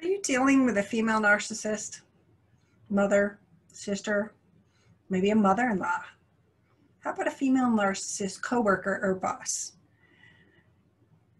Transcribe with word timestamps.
Are 0.00 0.06
you 0.06 0.22
dealing 0.22 0.64
with 0.64 0.78
a 0.78 0.82
female 0.82 1.20
narcissist? 1.20 2.02
Mother, 2.88 3.40
sister, 3.72 4.32
maybe 5.10 5.30
a 5.30 5.34
mother 5.34 5.70
in 5.70 5.80
law? 5.80 5.98
How 7.00 7.10
about 7.10 7.26
a 7.26 7.32
female 7.32 7.66
narcissist 7.66 8.40
coworker 8.40 9.00
or 9.02 9.16
boss? 9.16 9.72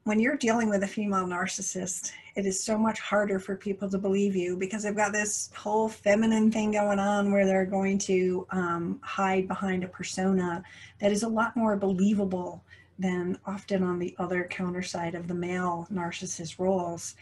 When 0.02 0.18
you're 0.18 0.36
dealing 0.36 0.71
with 0.71 0.82
a 0.82 0.88
female 0.88 1.24
narcissist, 1.24 2.10
it 2.34 2.46
is 2.46 2.64
so 2.64 2.76
much 2.76 2.98
harder 2.98 3.38
for 3.38 3.54
people 3.54 3.89
to 3.91 3.98
believe 3.98 4.34
you 4.34 4.57
because 4.57 4.82
they've 4.82 4.96
got 4.96 5.12
this 5.12 5.50
whole 5.54 5.88
feminine 5.88 6.50
thing 6.50 6.72
going 6.72 6.98
on 6.98 7.30
where 7.30 7.46
they're 7.46 7.64
going 7.64 7.98
to 7.98 8.45
um, 8.50 8.98
hide 9.04 9.46
behind 9.46 9.84
a 9.84 9.88
persona 9.88 10.64
that 10.98 11.12
is 11.12 11.22
a 11.22 11.29
lot 11.29 11.56
more 11.56 11.77
believable 11.77 12.64
than 12.98 13.38
often 13.46 13.84
on 13.84 14.00
the 14.00 14.16
other 14.18 14.48
counter 14.50 14.82
side 14.82 15.14
of 15.14 15.29
the 15.29 15.34
male 15.34 15.86
narcissist 15.93 16.59
roles. 16.59 17.14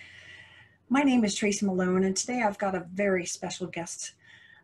My 0.89 1.03
name 1.03 1.25
is 1.25 1.35
Tracy 1.35 1.67
Malone, 1.67 2.05
and 2.05 2.17
today 2.17 2.43
I've 2.43 2.59
got 2.59 2.77
a 2.77 2.87
very 2.93 3.27
special 3.27 3.67
guest. 3.67 4.13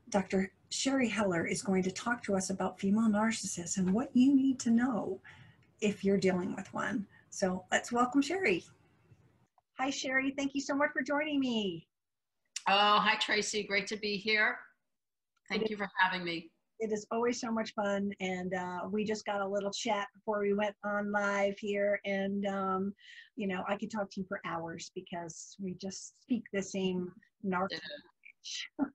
Dr. 0.09 0.53
Sheri 0.71 1.11
Heller 1.11 1.45
is 1.45 1.63
going 1.63 1.83
to 1.83 1.91
talk 1.91 2.23
to 2.23 2.37
us 2.37 2.49
about 2.51 2.79
female 2.79 3.09
narcissists 3.09 3.77
and 3.77 3.93
what 3.93 4.15
you 4.15 4.33
need 4.33 4.61
to 4.61 4.71
know 4.71 5.21
if 5.81 6.05
you're 6.05 6.19
dealing 6.19 6.55
with 6.55 6.73
one. 6.73 7.09
So 7.31 7.65
let's 7.73 7.91
welcome 7.91 8.23
Sheri. 8.23 8.63
Hi, 9.79 9.89
Sheri. 9.89 10.33
Thank 10.37 10.55
you 10.55 10.61
so 10.61 10.77
much 10.77 10.91
for 10.93 11.03
joining 11.03 11.41
me. 11.41 11.89
Oh, 12.69 13.01
hi, 13.01 13.17
Tracy. 13.21 13.65
Great 13.65 13.89
to 13.89 13.97
be 13.97 14.17
here. 14.17 14.59
Thank 15.49 15.71
you 15.71 15.77
for 15.77 15.91
having 15.99 16.25
me. 16.25 16.53
It 16.83 16.91
is 16.91 17.07
always 17.13 17.41
so 17.41 17.53
much 17.53 17.73
fun. 17.75 18.11
And 18.19 18.53
uh, 18.55 18.81
we 18.91 19.05
just 19.05 19.25
got 19.25 19.41
a 19.41 19.47
little 19.47 19.71
chat 19.71 20.09
before 20.17 20.41
we 20.41 20.53
went 20.53 20.75
on 20.85 21.13
live 21.13 21.57
here. 21.57 22.01
And, 22.05 22.45
um, 22.45 22.93
you 23.37 23.47
know, 23.47 23.63
I 23.69 23.77
could 23.77 23.89
talk 23.89 24.11
to 24.11 24.21
you 24.21 24.27
for 24.29 24.41
hours 24.45 24.91
because 24.93 25.55
we 25.63 25.75
just 25.81 26.21
speak 26.23 26.43
the 26.53 26.61
same 26.61 27.13
narc 27.47 27.69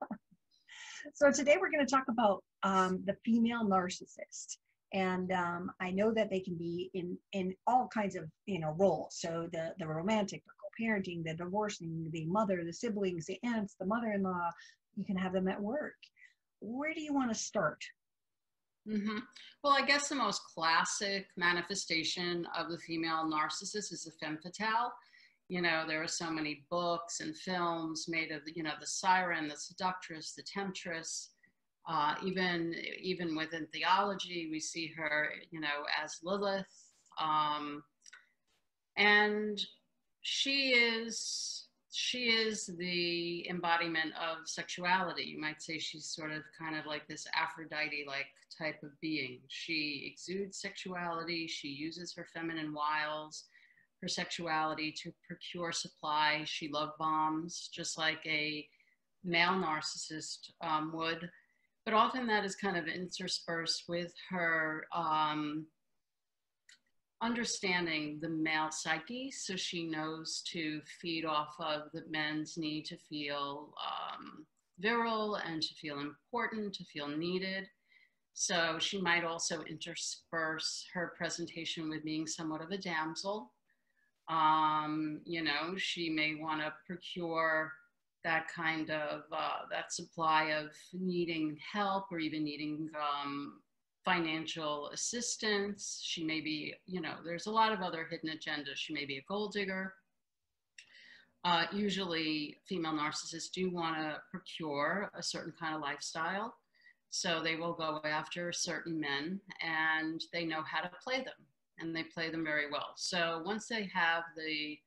so 1.14 1.32
today 1.32 1.56
we're 1.58 1.72
going 1.72 1.86
to 1.86 1.90
talk 1.90 2.04
about 2.10 2.44
um, 2.64 3.02
the 3.06 3.16
female 3.24 3.64
narcissist. 3.64 4.58
And 4.94 5.32
um, 5.32 5.72
I 5.80 5.92
know 5.92 6.14
that 6.14 6.30
they 6.30 6.42
can 6.42 6.58
be 6.58 6.92
in, 6.94 7.18
in 7.32 7.56
all 7.68 7.88
kinds 7.88 8.18
of, 8.18 8.26
you 8.48 8.60
know, 8.60 8.76
roles. 8.78 9.16
So 9.18 9.48
the, 9.54 9.74
the 9.80 9.88
romantic, 9.88 10.44
the 10.44 10.52
co-parenting, 10.62 11.24
the 11.24 11.36
divorcing, 11.36 12.10
the 12.12 12.26
mother, 12.26 12.66
the 12.66 12.74
siblings, 12.74 13.28
the 13.28 13.40
aunts, 13.46 13.76
the 13.80 13.86
mother-in-law, 13.86 14.50
you 14.98 15.06
can 15.06 15.16
have 15.16 15.32
them 15.32 15.48
at 15.48 15.62
work 15.62 15.96
where 16.60 16.94
do 16.94 17.02
you 17.02 17.14
want 17.14 17.30
to 17.32 17.36
start? 17.36 17.84
Mm-hmm. 18.88 19.20
Well, 19.64 19.74
I 19.74 19.86
guess 19.86 20.08
the 20.08 20.16
most 20.16 20.42
classic 20.56 21.28
manifestation 21.36 22.48
of 22.58 22.70
the 22.70 22.78
female 22.78 23.30
narcissist 23.30 23.92
is 23.92 24.06
the 24.06 24.12
femme 24.20 24.40
fatale. 24.42 24.94
You 25.50 25.62
know, 25.62 25.84
there 25.88 26.02
are 26.02 26.08
so 26.08 26.30
many 26.30 26.66
books 26.70 27.20
and 27.20 27.36
films 27.36 28.06
made 28.08 28.32
of, 28.32 28.42
you 28.54 28.64
know, 28.64 28.74
the 28.80 28.88
siren, 28.88 29.48
the 29.48 29.58
seductress, 29.58 30.34
the 30.34 30.44
temptress. 30.44 31.32
Uh, 31.90 32.16
even 32.26 32.76
even 33.02 33.34
within 33.34 33.66
theology, 33.74 34.50
we 34.52 34.60
see 34.60 34.92
her, 34.98 35.30
you 35.52 35.62
know, 35.62 35.86
as 36.04 36.18
Lilith, 36.22 36.66
um, 37.18 37.82
and 38.98 39.62
she 40.22 40.72
is 40.72 41.67
she 42.00 42.26
is 42.26 42.68
the 42.78 43.50
embodiment 43.50 44.14
of 44.14 44.48
sexuality. 44.48 45.24
You 45.24 45.42
might 45.42 45.64
say 45.64 45.80
she's 45.80 46.06
sort 46.06 46.32
of 46.32 46.44
kind 46.56 46.78
of 46.78 46.86
like 46.86 47.08
this 47.08 47.26
Aphrodite 47.34 48.06
like 48.08 48.28
type 48.56 48.84
of 48.84 48.92
being. 49.02 49.40
She 49.48 50.08
exudes 50.14 50.62
sexuality, 50.62 51.48
she 51.48 51.70
uses 51.70 52.14
her 52.14 52.28
feminine 52.32 52.72
wiles, 52.72 53.46
her 54.04 54.08
sexuality 54.08 54.92
to 55.02 55.12
procure 55.26 55.72
supply. 55.72 56.44
She 56.46 56.68
love 56.68 56.92
bombs, 57.00 57.68
just 57.74 57.98
like 57.98 58.24
a 58.28 58.68
male 59.24 59.54
narcissist 59.54 60.52
um, 60.62 60.92
would. 60.94 61.28
But 61.84 61.96
often 61.96 62.28
that 62.28 62.46
is 62.46 62.56
kind 62.56 62.78
of 62.78 62.86
interspersed 62.86 63.86
with 63.90 64.14
her 64.30 64.86
um, 64.94 65.66
understanding 67.22 68.20
the 68.22 68.30
male 68.30 68.70
psyche 68.70 69.32
so 69.32 69.56
she 69.56 69.88
knows 69.88 70.44
to 70.52 70.82
feed 71.02 71.26
off 71.26 71.56
of 71.60 71.92
the 71.94 72.04
men's 72.10 72.58
need 72.58 72.86
to 72.86 72.98
feel 73.10 73.74
um, 73.84 74.46
virile 74.80 75.36
and 75.36 75.62
to 75.62 75.74
feel 75.76 76.00
important 76.00 76.74
to 76.76 76.84
feel 76.86 77.08
needed. 77.08 77.68
So 78.34 78.78
she 78.80 79.02
might 79.02 79.24
also 79.24 79.64
intersperse 79.64 80.86
her 80.94 81.14
presentation 81.18 81.90
with 81.90 82.04
being 82.04 82.28
somewhat 82.28 82.62
of 82.62 82.70
a 82.70 82.78
damsel. 82.78 83.52
Um, 84.30 85.22
you 85.26 85.42
know 85.42 85.76
she 85.78 86.10
may 86.10 86.36
want 86.36 86.62
to 86.62 86.74
procure 86.86 87.72
that 88.24 88.48
kind 88.54 88.92
of 88.92 89.22
uh, 89.32 89.62
that 89.72 89.94
supply 89.94 90.52
of 90.52 90.72
needing 90.94 91.58
help 91.74 92.12
or 92.12 92.20
even 92.20 92.44
needing 92.44 92.90
um, 92.96 93.62
financial 94.08 94.88
assistance. 94.94 96.00
She 96.02 96.24
may 96.24 96.40
be, 96.40 96.74
you 96.86 97.02
know, 97.02 97.16
there's 97.26 97.48
a 97.48 97.52
lot 97.52 97.74
of 97.74 97.82
other 97.82 98.08
hidden 98.10 98.30
agendas. 98.30 98.76
She 98.78 98.94
may 98.94 99.04
be 99.04 99.18
a 99.18 99.26
gold 99.28 99.52
digger. 99.52 99.96
Uh, 101.44 101.66
usually, 101.74 102.56
female 102.70 102.94
narcissists 102.94 103.52
do 103.52 103.70
want 103.70 103.98
to 103.98 104.22
procure 104.32 105.12
a 105.14 105.22
certain 105.22 105.52
kind 105.60 105.76
of 105.76 105.82
lifestyle. 105.82 106.56
So 107.10 107.42
they 107.44 107.58
will 107.58 107.74
go 107.74 108.00
after 108.06 108.54
certain 108.54 108.98
men 108.98 109.42
and 109.62 110.24
they 110.32 110.46
know 110.46 110.62
how 110.62 110.82
to 110.82 110.92
play 111.04 111.18
them 111.18 111.42
and 111.80 111.94
they 111.94 112.04
play 112.04 112.30
them 112.30 112.46
very 112.46 112.72
well. 112.72 112.94
So 112.96 113.42
once 113.46 113.68
they 113.68 113.90
have 113.94 114.24
the, 114.38 114.78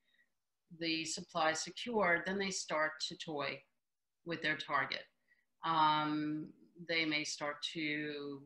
the 0.79 1.05
supply 1.05 1.53
secured, 1.53 2.23
then 2.25 2.39
they 2.39 2.51
start 2.51 2.93
to 3.09 3.17
toy 3.19 3.61
with 4.25 4.41
their 4.41 4.57
target. 4.57 5.05
Um, 5.63 6.49
they 6.89 7.05
may 7.05 7.25
start 7.25 7.57
to 7.75 8.41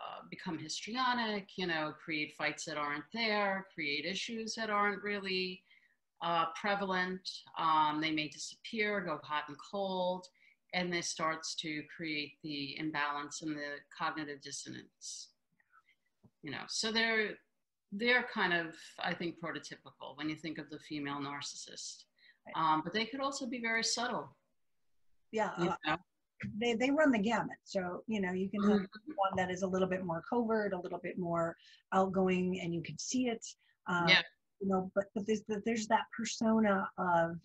uh, 0.00 0.22
become 0.30 0.58
histrionic, 0.58 1.48
you 1.56 1.66
know, 1.66 1.92
create 2.02 2.34
fights 2.36 2.64
that 2.64 2.76
aren't 2.76 3.04
there, 3.12 3.66
create 3.74 4.04
issues 4.04 4.54
that 4.54 4.70
aren't 4.70 5.02
really 5.02 5.62
uh, 6.22 6.46
prevalent. 6.60 7.28
Um, 7.58 8.00
they 8.00 8.10
may 8.10 8.28
disappear, 8.28 9.00
go 9.00 9.18
hot 9.22 9.44
and 9.48 9.56
cold, 9.58 10.26
and 10.74 10.92
this 10.92 11.08
starts 11.08 11.54
to 11.56 11.82
create 11.94 12.32
the 12.42 12.78
imbalance 12.78 13.42
and 13.42 13.56
the 13.56 13.76
cognitive 13.96 14.40
dissonance. 14.40 15.30
You 16.42 16.52
know, 16.52 16.62
so 16.68 16.92
they're 16.92 17.30
they're 17.90 18.26
kind 18.32 18.52
of, 18.52 18.74
I 19.02 19.14
think, 19.14 19.36
prototypical 19.42 20.16
when 20.16 20.28
you 20.28 20.36
think 20.36 20.58
of 20.58 20.68
the 20.68 20.78
female 20.78 21.16
narcissist. 21.16 22.04
Um, 22.54 22.82
but 22.84 22.92
they 22.92 23.06
could 23.06 23.20
also 23.20 23.46
be 23.46 23.60
very 23.60 23.82
subtle. 23.82 24.36
Yeah, 25.32 25.50
you 25.58 25.66
know? 25.86 25.96
They, 26.58 26.74
they 26.74 26.90
run 26.90 27.10
the 27.10 27.18
gamut. 27.18 27.58
So, 27.64 28.02
you 28.06 28.20
know, 28.20 28.32
you 28.32 28.48
can 28.48 28.62
have 28.62 28.80
mm-hmm. 28.80 29.12
one 29.16 29.36
that 29.36 29.50
is 29.50 29.62
a 29.62 29.66
little 29.66 29.88
bit 29.88 30.04
more 30.04 30.22
covert, 30.28 30.72
a 30.72 30.80
little 30.80 31.00
bit 31.02 31.18
more 31.18 31.56
outgoing, 31.92 32.60
and 32.60 32.74
you 32.74 32.82
can 32.82 32.98
see 32.98 33.28
it. 33.28 33.44
Um, 33.86 34.08
yeah. 34.08 34.22
You 34.60 34.68
know, 34.68 34.90
but, 34.94 35.04
but 35.14 35.26
there's, 35.26 35.42
there's 35.64 35.86
that 35.86 36.04
persona 36.16 36.88
of 36.98 37.36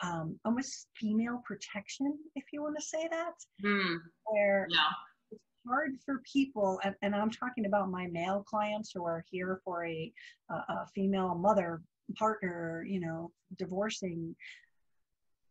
um, 0.00 0.38
almost 0.44 0.88
female 0.96 1.42
protection, 1.46 2.18
if 2.34 2.44
you 2.52 2.62
want 2.62 2.76
to 2.76 2.82
say 2.82 3.08
that, 3.10 3.34
mm. 3.64 3.98
where 4.24 4.66
yeah. 4.70 4.78
it's 5.30 5.42
hard 5.66 5.96
for 6.04 6.20
people, 6.30 6.80
and, 6.84 6.94
and, 7.02 7.14
I'm 7.14 7.30
talking 7.30 7.66
about 7.66 7.90
my 7.90 8.06
male 8.08 8.44
clients 8.48 8.90
who 8.92 9.04
are 9.04 9.24
here 9.30 9.60
for 9.64 9.86
a, 9.86 10.12
a, 10.50 10.54
a 10.54 10.86
female 10.94 11.34
mother 11.34 11.82
partner, 12.18 12.84
you 12.86 13.00
know, 13.00 13.30
divorcing 13.58 14.34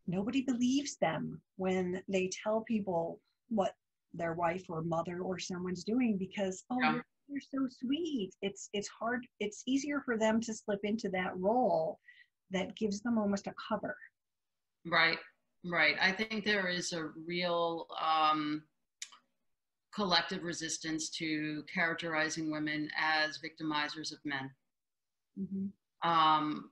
nobody 0.06 0.42
believes 0.42 0.96
them 0.96 1.40
when 1.56 2.02
they 2.08 2.30
tell 2.42 2.62
people 2.62 3.20
what 3.48 3.74
their 4.12 4.34
wife 4.34 4.64
or 4.68 4.82
mother 4.82 5.20
or 5.20 5.38
someone's 5.38 5.84
doing 5.84 6.16
because 6.18 6.64
oh 6.70 6.78
yeah. 6.80 7.00
you're, 7.28 7.40
so 7.40 7.66
sweet 7.68 8.30
it's 8.42 8.68
it's 8.72 8.88
hard 8.88 9.26
it's 9.40 9.62
easier 9.66 10.00
for 10.04 10.16
them 10.16 10.40
to 10.40 10.54
slip 10.54 10.80
into 10.84 11.08
that 11.08 11.32
role 11.36 11.98
that 12.50 12.76
gives 12.76 13.00
them 13.00 13.18
almost 13.18 13.46
a 13.46 13.54
cover 13.68 13.96
right 14.86 15.18
right 15.64 15.96
i 16.00 16.12
think 16.12 16.44
there 16.44 16.68
is 16.68 16.92
a 16.92 17.08
real 17.26 17.86
um, 18.00 18.62
collective 19.94 20.42
resistance 20.42 21.08
to 21.08 21.62
characterizing 21.72 22.50
women 22.50 22.88
as 22.96 23.38
victimizers 23.38 24.12
of 24.12 24.18
men 24.24 24.50
mm-hmm. 25.40 26.08
um, 26.08 26.70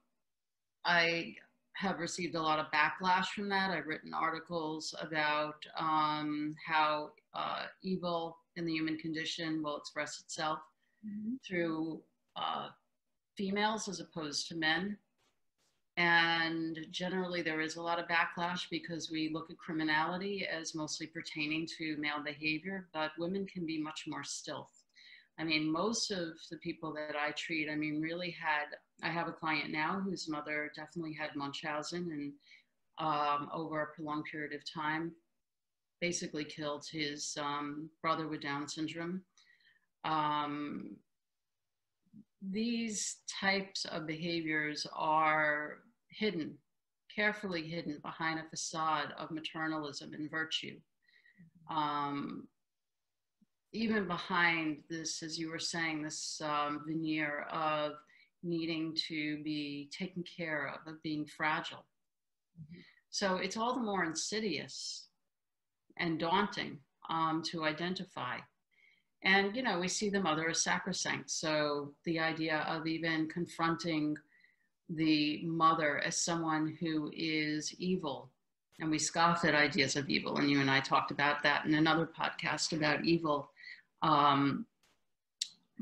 i 0.85 1.35
have 1.75 1.99
received 1.99 2.35
a 2.35 2.43
lot 2.43 2.59
of 2.59 2.67
backlash 2.73 3.27
from 3.29 3.49
that. 3.49 3.71
I've 3.71 3.87
written 3.87 4.13
articles 4.15 4.95
about 5.01 5.65
um, 5.79 6.55
how 6.65 7.11
uh, 7.35 7.65
evil 7.83 8.39
in 8.57 8.67
the 8.67 8.73
human 8.73 8.99
condition 8.99 9.63
will 9.63 9.79
express 9.79 10.21
itself 10.21 10.59
mm-hmm. 11.07 11.35
through 11.47 12.01
uh, 12.37 12.69
females 13.37 13.89
as 13.89 14.01
opposed 14.01 14.49
to 14.49 14.55
men. 14.55 14.97
And 15.99 16.79
generally, 16.91 17.43
there 17.43 17.61
is 17.61 17.77
a 17.77 17.83
lot 17.83 17.99
of 17.99 18.07
backlash 18.09 18.63
because 18.71 19.11
we 19.11 19.31
look 19.33 19.51
at 19.51 19.59
criminality 19.59 20.47
as 20.47 20.75
mostly 20.75 21.07
pertaining 21.07 21.69
to 21.79 21.97
male 21.99 22.23
behavior, 22.25 22.89
but 22.95 23.13
women 23.19 23.47
can 23.47 23.67
be 23.67 23.81
much 23.81 24.05
more 24.07 24.25
stealth. 24.25 24.73
I 25.39 25.45
mean, 25.45 25.71
most 25.71 26.11
of 26.11 26.35
the 26.51 26.59
people 26.59 26.95
that 26.95 27.17
I 27.17 27.33
treat, 27.33 27.69
I 27.71 27.75
mean, 27.75 28.01
really 28.01 28.31
had. 28.31 28.77
I 29.03 29.11
have 29.11 29.29
a 29.29 29.33
client 29.33 29.71
now 29.71 30.01
whose 30.01 30.29
mother 30.29 30.71
definitely 30.77 31.15
had 31.15 31.35
Munchausen, 31.35 32.11
and 32.13 32.33
um, 32.99 33.49
over 33.53 33.83
a 33.83 33.95
prolonged 33.95 34.27
period 34.31 34.53
of 34.55 34.63
time. 34.71 35.13
Basically, 36.01 36.45
killed 36.45 36.87
his 36.91 37.37
um, 37.41 37.89
brother 38.01 38.29
with 38.29 38.41
Down 38.41 38.69
syndrome. 38.69 39.23
Um, 40.05 40.97
these 42.51 43.19
types 43.41 43.85
of 43.85 44.07
behaviors 44.07 44.87
are 44.95 45.79
hidden, 46.09 46.59
carefully 47.15 47.63
hidden 47.63 47.99
behind 48.03 48.41
a 48.41 48.49
facade 48.51 49.15
of 49.17 49.31
maternalism 49.31 50.13
and 50.15 50.31
virtue. 50.31 50.79
Um, 51.71 52.49
even 53.73 54.07
behind 54.07 54.79
this, 54.91 55.23
as 55.23 55.39
you 55.39 55.49
were 55.49 55.59
saying, 55.59 56.03
this 56.03 56.41
um, 56.45 56.83
veneer 56.87 57.47
of 57.53 57.93
needing 58.43 58.95
to 59.09 59.43
be 59.43 59.89
taken 59.97 60.25
care 60.25 60.69
of, 60.75 60.93
of 60.93 61.03
being 61.03 61.25
fragile. 61.27 61.85
Mm-hmm. 62.61 62.81
So 63.11 63.37
it's 63.37 63.57
all 63.57 63.75
the 63.75 63.83
more 63.83 64.05
insidious 64.05 65.09
and 65.99 66.19
daunting 66.19 66.79
um, 67.11 67.43
to 67.51 67.65
identify. 67.65 68.39
And, 69.25 69.55
you 69.55 69.63
know, 69.63 69.79
we 69.79 69.89
see 69.89 70.09
the 70.09 70.21
mother 70.21 70.49
as 70.49 70.63
sacrosanct. 70.63 71.31
So 71.31 71.93
the 72.05 72.19
idea 72.19 72.65
of 72.69 72.87
even 72.87 73.29
confronting 73.29 74.17
the 74.89 75.43
mother 75.45 75.99
as 75.99 76.17
someone 76.17 76.77
who 76.81 77.11
is 77.15 77.75
evil. 77.79 78.31
And 78.81 78.91
we 78.91 78.99
scoff 78.99 79.45
at 79.45 79.55
ideas 79.55 79.95
of 79.95 80.09
evil. 80.09 80.39
And 80.39 80.51
you 80.51 80.61
and 80.61 80.71
I 80.71 80.81
talked 80.81 81.13
about 81.13 81.43
that 81.45 81.67
in 81.67 81.75
another 81.75 82.07
podcast 82.19 82.73
about 82.73 83.05
evil. 83.05 83.51
Um, 84.03 84.67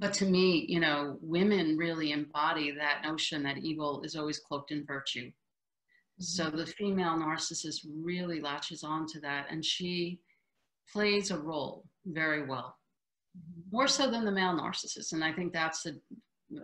but 0.01 0.13
to 0.15 0.25
me, 0.25 0.67
you 0.69 0.81
know, 0.81 1.19
women 1.21 1.77
really 1.77 2.11
embody 2.11 2.73
that 2.73 3.03
notion 3.05 3.43
that 3.45 3.59
evil 3.59 4.03
is 4.03 4.17
always 4.17 4.39
cloaked 4.39 4.73
in 4.73 4.85
virtue. 4.85 5.27
Mm-hmm. 5.27 6.25
So 6.25 6.51
the 6.51 6.67
female 6.67 7.17
narcissist 7.17 7.87
really 8.03 8.41
latches 8.41 8.83
onto 8.83 9.21
that 9.21 9.47
and 9.51 9.65
she 9.65 10.21
plays 10.93 11.31
a 11.31 11.39
role 11.39 11.85
very 12.07 12.47
well 12.47 12.77
more 13.71 13.89
so 13.89 14.11
than 14.11 14.25
the 14.25 14.33
male 14.33 14.57
narcissist. 14.57 15.13
And 15.13 15.23
I 15.23 15.33
think 15.33 15.53
that's 15.53 15.87
a, 15.87 15.93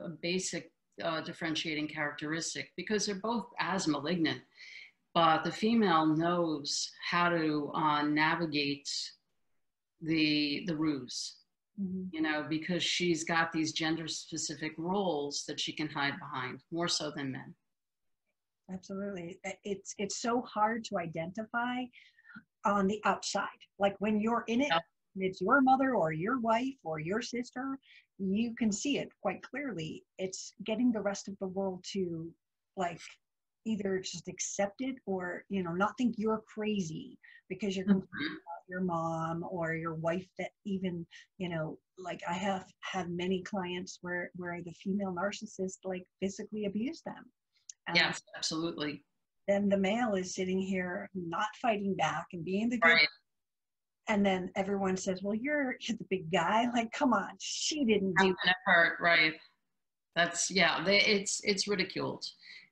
a 0.04 0.08
basic 0.22 0.72
uh, 1.02 1.20
differentiating 1.20 1.88
characteristic 1.88 2.70
because 2.76 3.06
they're 3.06 3.16
both 3.16 3.46
as 3.60 3.86
malignant, 3.86 4.40
but 5.14 5.44
the 5.44 5.52
female 5.52 6.06
knows 6.06 6.90
how 7.10 7.28
to 7.28 7.70
uh, 7.74 8.02
navigate 8.02 8.88
the 10.00 10.64
the 10.66 10.76
ruse. 10.76 11.36
Mm-hmm. 11.80 12.04
You 12.12 12.22
know, 12.22 12.46
because 12.48 12.82
she's 12.82 13.24
got 13.24 13.52
these 13.52 13.72
gender 13.72 14.08
specific 14.08 14.72
roles 14.78 15.44
that 15.46 15.60
she 15.60 15.72
can 15.72 15.88
hide 15.88 16.14
behind 16.18 16.60
more 16.70 16.88
so 16.88 17.12
than 17.14 17.32
men. 17.32 17.54
Absolutely. 18.72 19.38
It's 19.64 19.94
it's 19.98 20.20
so 20.20 20.42
hard 20.42 20.84
to 20.86 20.98
identify 20.98 21.82
on 22.64 22.86
the 22.86 23.00
outside. 23.04 23.46
Like 23.78 23.94
when 23.98 24.20
you're 24.20 24.44
in 24.48 24.60
it, 24.60 24.68
yep 24.70 24.82
it's 25.18 25.40
your 25.40 25.60
mother 25.60 25.94
or 25.94 26.12
your 26.12 26.38
wife 26.40 26.74
or 26.84 26.98
your 26.98 27.22
sister, 27.22 27.78
you 28.18 28.54
can 28.54 28.72
see 28.72 28.98
it 28.98 29.08
quite 29.20 29.42
clearly. 29.42 30.04
It's 30.18 30.52
getting 30.64 30.92
the 30.92 31.00
rest 31.00 31.28
of 31.28 31.38
the 31.40 31.46
world 31.46 31.84
to 31.92 32.30
like 32.76 33.00
either 33.66 33.98
just 33.98 34.28
accept 34.28 34.76
it 34.80 34.96
or 35.06 35.44
you 35.48 35.62
know 35.62 35.72
not 35.72 35.96
think 35.98 36.14
you're 36.16 36.42
crazy 36.46 37.18
because 37.48 37.76
you're 37.76 37.86
mm-hmm. 37.86 37.98
about 37.98 38.64
your 38.68 38.80
mom 38.80 39.44
or 39.50 39.74
your 39.74 39.94
wife 39.94 40.26
that 40.38 40.50
even 40.64 41.06
you 41.38 41.48
know 41.48 41.78
like 41.98 42.20
i 42.28 42.32
have 42.32 42.64
had 42.80 43.10
many 43.10 43.42
clients 43.42 43.98
where 44.02 44.30
where 44.36 44.60
the 44.62 44.72
female 44.72 45.14
narcissist 45.14 45.78
like 45.84 46.04
physically 46.20 46.64
abused 46.66 47.02
them 47.04 47.24
yes 47.94 48.20
absolutely 48.36 49.04
then 49.48 49.68
the 49.68 49.76
male 49.76 50.14
is 50.14 50.34
sitting 50.34 50.60
here 50.60 51.08
not 51.14 51.48
fighting 51.60 51.94
back 51.94 52.26
and 52.32 52.44
being 52.44 52.68
the 52.68 52.78
good 52.78 52.88
right 52.88 53.08
and 54.08 54.24
then 54.24 54.50
everyone 54.56 54.96
says, 54.96 55.20
"Well, 55.22 55.34
you're, 55.34 55.76
you're 55.80 55.96
the 55.96 56.06
big 56.08 56.30
guy." 56.30 56.68
Like, 56.72 56.92
come 56.92 57.12
on, 57.12 57.30
she 57.40 57.84
didn't 57.84 58.14
do 58.18 58.34
that. 58.44 58.56
Hurt, 58.64 58.98
right? 59.00 59.34
That's 60.14 60.50
yeah. 60.50 60.82
They, 60.84 61.00
it's 61.00 61.40
it's 61.44 61.68
ridiculed, 61.68 62.24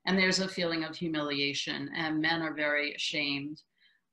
and 0.05 0.17
there's 0.17 0.39
a 0.39 0.47
feeling 0.47 0.83
of 0.83 0.95
humiliation, 0.95 1.89
and 1.95 2.21
men 2.21 2.41
are 2.41 2.53
very 2.53 2.93
ashamed, 2.93 3.61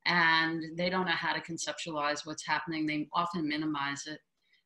and 0.06 0.76
they 0.76 0.88
don't 0.88 1.06
know 1.06 1.12
how 1.12 1.32
to 1.32 1.40
conceptualize 1.40 2.26
what's 2.26 2.46
happening. 2.46 2.86
They 2.86 3.08
often 3.12 3.48
minimize 3.48 4.06
it. 4.06 4.20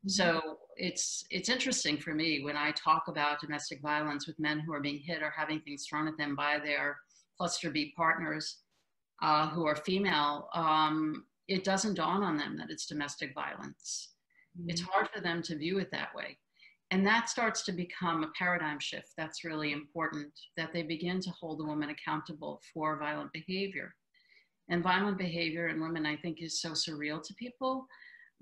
Mm-hmm. 0.07 0.09
So 0.09 0.59
it's 0.77 1.25
it's 1.31 1.49
interesting 1.49 1.97
for 1.97 2.15
me 2.15 2.45
when 2.45 2.57
I 2.57 2.71
talk 2.73 3.09
about 3.09 3.41
domestic 3.41 3.81
violence 3.83 4.27
with 4.27 4.39
men 4.39 4.61
who 4.61 4.73
are 4.73 4.81
being 4.81 4.99
hit 4.99 5.23
or 5.23 5.31
having 5.31 5.61
things 5.61 5.87
thrown 5.87 6.07
at 6.07 6.17
them 6.17 6.37
by 6.37 6.59
their 6.63 6.99
cluster 7.37 7.71
B 7.71 7.93
partners 7.97 8.59
uh, 9.23 9.49
who 9.49 9.67
are 9.67 9.77
female. 9.77 10.49
Um, 10.55 11.25
it 11.49 11.65
doesn't 11.65 11.95
dawn 11.95 12.23
on 12.23 12.37
them 12.37 12.57
that 12.59 12.71
it's 12.71 12.87
domestic 12.87 13.35
violence. 13.35 14.11
Mm-hmm. 14.59 14.71
It's 14.71 14.81
hard 14.81 15.09
for 15.15 15.21
them 15.21 15.43
to 15.43 15.57
view 15.57 15.79
it 15.79 15.91
that 15.93 16.15
way. 16.15 16.39
And 16.93 17.05
that 17.07 17.29
starts 17.29 17.63
to 17.65 17.73
become 17.73 18.23
a 18.23 18.31
paradigm 18.39 18.79
shift 18.79 19.13
that's 19.17 19.45
really 19.45 19.73
important 19.73 20.33
that 20.57 20.73
they 20.73 20.83
begin 20.83 21.21
to 21.21 21.31
hold 21.31 21.59
the 21.59 21.65
woman 21.65 21.91
accountable 21.91 22.61
for 22.73 22.97
violent 22.97 23.33
behavior. 23.33 23.95
And 24.69 24.83
violent 24.83 25.19
behavior 25.19 25.69
in 25.69 25.81
women, 25.81 26.07
I 26.07 26.17
think, 26.17 26.41
is 26.41 26.61
so 26.61 26.71
surreal 26.71 27.23
to 27.23 27.35
people 27.35 27.87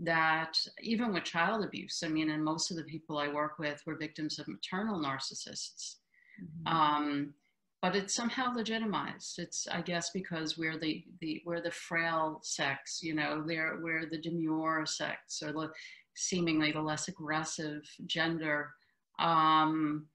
that 0.01 0.59
even 0.83 1.13
with 1.13 1.25
child 1.25 1.65
abuse, 1.65 2.03
I 2.05 2.09
mean, 2.09 2.31
and 2.31 2.45
most 2.45 2.71
of 2.71 2.77
the 2.77 2.85
people 2.85 3.19
I 3.19 3.29
work 3.29 3.59
with 3.59 3.81
were 3.87 3.97
victims 3.97 4.39
of 4.39 4.49
maternal 4.49 5.01
narcissists. 5.01 5.97
Mm-hmm. 6.43 6.67
Um, 6.67 7.35
but 7.81 7.95
it's 7.95 8.15
somehow 8.15 8.55
legitimized. 8.55 9.39
It's, 9.39 9.69
I 9.69 9.83
guess, 9.83 10.11
because 10.11 10.57
we're 10.57 10.79
the, 10.79 11.05
the 11.21 11.43
we're 11.45 11.61
the 11.61 11.71
frail 11.71 12.41
sex, 12.43 13.01
you 13.03 13.15
know, 13.15 13.45
they're, 13.47 13.79
we're 13.83 14.07
the 14.07 14.21
demure 14.21 14.87
sex 14.87 15.43
or 15.43 15.53
the 15.53 15.71
seemingly 16.15 16.73
the 16.73 16.81
less 16.81 17.09
aggressive 17.09 17.83
gender. 18.07 18.71
Um, 19.19 20.07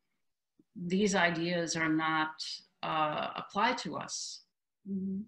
these 0.75 1.15
ideas 1.15 1.75
are 1.75 1.89
not 1.89 2.31
uh, 2.83 3.29
applied 3.35 3.77
to 3.79 3.97
us, 3.97 4.43
mm-hmm. 4.89 5.21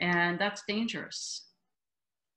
and 0.00 0.38
that's 0.38 0.62
dangerous. 0.66 1.48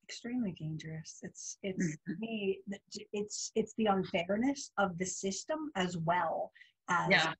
Extremely 0.04 0.54
dangerous. 0.58 1.18
It's 1.22 1.58
it's 1.62 1.96
mm-hmm. 2.08 2.72
it's 3.12 3.52
it's 3.54 3.74
the 3.76 3.86
unfairness 3.86 4.72
of 4.78 4.96
the 4.98 5.06
system 5.06 5.70
as 5.76 5.96
well 5.98 6.50
as 6.88 7.10
yeah 7.10 7.32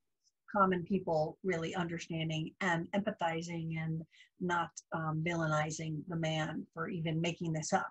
common 0.54 0.82
people 0.84 1.38
really 1.44 1.74
understanding 1.74 2.50
and 2.60 2.88
empathizing 2.92 3.78
and 3.78 4.02
not 4.40 4.70
um, 4.94 5.22
villainizing 5.26 6.00
the 6.08 6.16
man 6.16 6.66
for 6.72 6.88
even 6.88 7.20
making 7.20 7.52
this 7.52 7.72
up. 7.72 7.90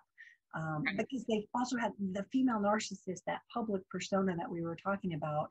Um, 0.54 0.84
because 0.96 1.24
they 1.26 1.46
also 1.54 1.76
had 1.76 1.92
the 2.12 2.24
female 2.32 2.58
narcissist, 2.58 3.22
that 3.26 3.40
public 3.52 3.82
persona 3.90 4.34
that 4.36 4.50
we 4.50 4.62
were 4.62 4.76
talking 4.76 5.14
about, 5.14 5.48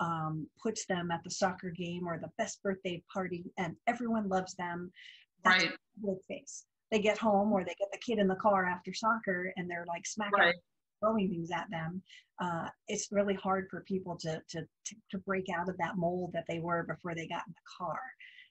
um, 0.00 0.46
puts 0.62 0.86
them 0.86 1.10
at 1.10 1.22
the 1.24 1.30
soccer 1.30 1.70
game 1.70 2.06
or 2.06 2.18
the 2.18 2.30
best 2.38 2.62
birthday 2.62 3.02
party, 3.12 3.52
and 3.58 3.76
everyone 3.86 4.28
loves 4.28 4.54
them. 4.54 4.90
That's 5.44 5.64
right. 5.64 6.16
Face. 6.28 6.64
They 6.90 7.00
get 7.00 7.18
home 7.18 7.52
or 7.52 7.60
they 7.60 7.74
get 7.78 7.88
the 7.92 7.98
kid 7.98 8.18
in 8.18 8.26
the 8.26 8.34
car 8.36 8.66
after 8.66 8.92
soccer, 8.92 9.52
and 9.56 9.70
they're 9.70 9.86
like 9.86 10.06
smacking 10.06 10.38
right 10.38 10.54
throwing 11.00 11.28
things 11.28 11.50
at 11.50 11.68
them, 11.70 12.02
uh, 12.40 12.68
it's 12.88 13.08
really 13.10 13.34
hard 13.34 13.66
for 13.70 13.82
people 13.82 14.16
to, 14.16 14.40
to, 14.48 14.60
to, 14.60 14.94
to 15.10 15.18
break 15.18 15.46
out 15.54 15.68
of 15.68 15.76
that 15.78 15.96
mold 15.96 16.30
that 16.32 16.44
they 16.48 16.58
were 16.58 16.84
before 16.84 17.14
they 17.14 17.26
got 17.26 17.46
in 17.46 17.52
the 17.52 17.84
car. 17.84 17.98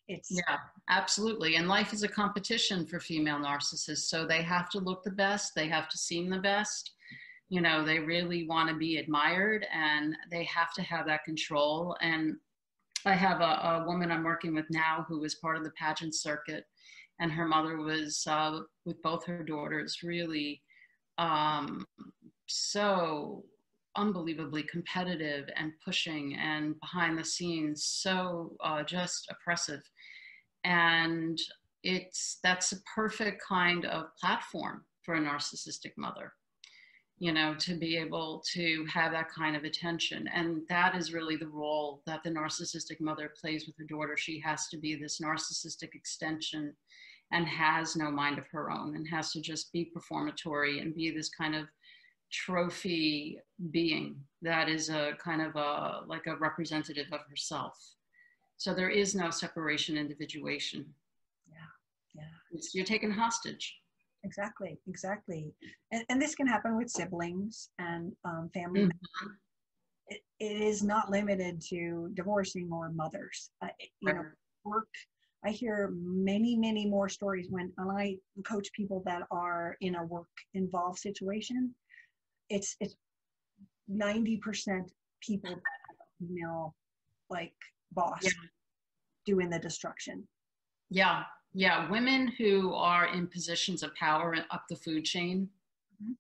It's 0.10 0.32
yeah, 0.32 0.58
absolutely. 0.90 1.56
And 1.56 1.68
life 1.68 1.94
is 1.94 2.02
a 2.02 2.08
competition 2.08 2.86
for 2.88 3.00
female 3.00 3.38
narcissists. 3.38 4.10
So 4.10 4.26
they 4.26 4.42
have 4.42 4.70
to 4.72 4.80
look 4.80 5.04
the 5.04 5.12
best, 5.12 5.54
they 5.56 5.68
have 5.68 5.88
to 5.90 5.98
seem 5.98 6.30
the 6.30 6.40
best. 6.40 6.92
You 7.50 7.62
know, 7.62 7.86
they 7.86 8.00
really 8.00 8.48
want 8.48 8.70
to 8.70 8.76
be 8.76 8.98
admired 8.98 9.66
and 9.72 10.16
they 10.30 10.44
have 10.46 10.74
to 10.74 10.82
have 10.82 11.06
that 11.06 11.24
control. 11.24 11.96
And 12.02 12.36
I 13.06 13.14
have 13.14 13.40
a, 13.42 13.44
a 13.44 13.84
woman 13.88 14.12
I'm 14.12 14.24
working 14.24 14.54
with 14.56 14.66
now 14.70 15.06
who 15.08 15.20
was 15.20 15.36
part 15.36 15.58
of 15.58 15.64
the 15.64 15.72
pageant 15.72 16.16
circuit, 16.16 16.66
and 17.20 17.32
her 17.32 17.46
mother 17.46 17.78
was 17.78 18.26
uh, 18.28 18.60
with 18.86 19.02
both 19.02 19.26
her 19.26 19.44
daughters 19.44 20.00
really 20.04 20.62
um, 21.18 21.86
so 22.48 23.44
unbelievably 23.96 24.64
competitive 24.64 25.50
and 25.56 25.74
pushing 25.84 26.36
and 26.36 26.80
behind 26.80 27.18
the 27.18 27.24
scenes 27.24 27.84
so 27.86 28.56
uh, 28.64 28.84
just 28.84 29.28
oppressive 29.30 29.82
and 30.70 31.38
it's 31.84 32.40
that's 32.44 32.72
a 32.72 32.82
perfect 32.96 33.42
kind 33.46 33.86
of 33.86 34.06
platform 34.20 34.86
for 35.04 35.16
a 35.16 35.20
narcissistic 35.20 35.92
mother 35.98 36.34
you 37.20 37.34
know 37.34 37.54
to 37.56 37.76
be 37.76 37.98
able 37.98 38.42
to 38.54 38.86
have 38.92 39.12
that 39.12 39.30
kind 39.30 39.56
of 39.56 39.66
attention. 39.66 40.28
And 40.34 40.62
that 40.70 40.96
is 40.96 41.14
really 41.14 41.36
the 41.36 41.50
role 41.50 42.02
that 42.08 42.22
the 42.24 42.32
narcissistic 42.32 43.00
mother 43.00 43.34
plays 43.40 43.68
with 43.68 43.76
her 43.78 43.84
daughter. 43.84 44.16
She 44.18 44.40
has 44.40 44.68
to 44.70 44.78
be 44.78 44.96
this 44.96 45.20
narcissistic 45.20 45.94
extension 45.94 46.74
and 47.32 47.46
has 47.46 47.96
no 47.96 48.10
mind 48.10 48.40
of 48.40 48.48
her 48.52 48.72
own 48.72 48.96
and 48.96 49.08
has 49.08 49.32
to 49.34 49.42
just 49.42 49.72
be 49.72 49.86
performatory 49.86 50.80
and 50.80 50.96
be 50.96 51.12
this 51.12 51.30
kind 51.30 51.56
of 51.56 51.68
trophy 52.32 53.40
being 53.72 54.16
that 54.42 54.70
is 54.70 54.90
a 54.90 55.14
kind 55.20 55.42
of 55.42 55.56
a 55.56 56.02
like 56.08 56.28
a 56.28 56.38
representative 56.38 57.08
of 57.12 57.22
herself 57.28 57.76
so 58.60 58.74
there 58.74 58.90
is 58.90 59.16
no 59.16 59.30
separation 59.32 59.98
individuation. 59.98 60.86
Yeah 61.48 61.56
yeah. 62.16 62.60
you're 62.74 62.86
taken 62.86 63.12
hostage. 63.12 63.78
Exactly 64.24 64.78
exactly. 64.88 65.54
And, 65.92 66.04
and 66.10 66.22
this 66.22 66.36
can 66.36 66.46
happen 66.46 66.76
with 66.78 66.90
siblings 66.90 67.70
and 67.80 68.12
um, 68.26 68.50
family 68.54 68.82
Mhm. 68.86 68.92
it, 70.08 70.22
it 70.40 70.62
is 70.62 70.84
not 70.84 71.10
limited 71.10 71.62
to 71.70 72.10
divorcing 72.14 72.70
or 72.72 72.92
mothers. 72.92 73.52
Uh, 73.62 73.70
it- 73.80 73.92
you 74.02 74.14
know 74.14 74.26
work 74.66 74.90
i 75.46 75.52
hear 75.52 75.90
many 76.32 76.58
many 76.58 76.86
more 76.86 77.08
stories 77.08 77.48
when, 77.50 77.72
i 77.80 78.18
coach 78.46 78.68
people 78.74 79.02
that 79.06 79.24
are 79.32 79.78
in 79.80 79.96
a 79.96 80.04
work 80.04 80.34
involved 80.54 81.00
situation. 81.00 81.74
It's 82.50 82.76
it's 82.82 82.96
90% 83.90 84.92
people 85.22 85.56
that 85.66 85.78
have 85.88 85.98
a 86.06 86.08
female 86.20 86.76
like 87.30 87.56
boss 87.92 88.20
Yeah. 88.24 88.32
doing 89.26 89.50
the 89.50 89.60
destruction 89.60 90.28
Yeah, 90.92 91.24
yeah. 91.54 91.90
Women 91.92 92.30
who 92.30 92.74
are 92.74 93.08
in 93.14 93.28
positions 93.28 93.84
of 93.84 93.94
power 93.96 94.36
up 94.50 94.64
the 94.70 94.76
food 94.76 95.06
chain, 95.06 95.50
Mhm. 96.02 96.16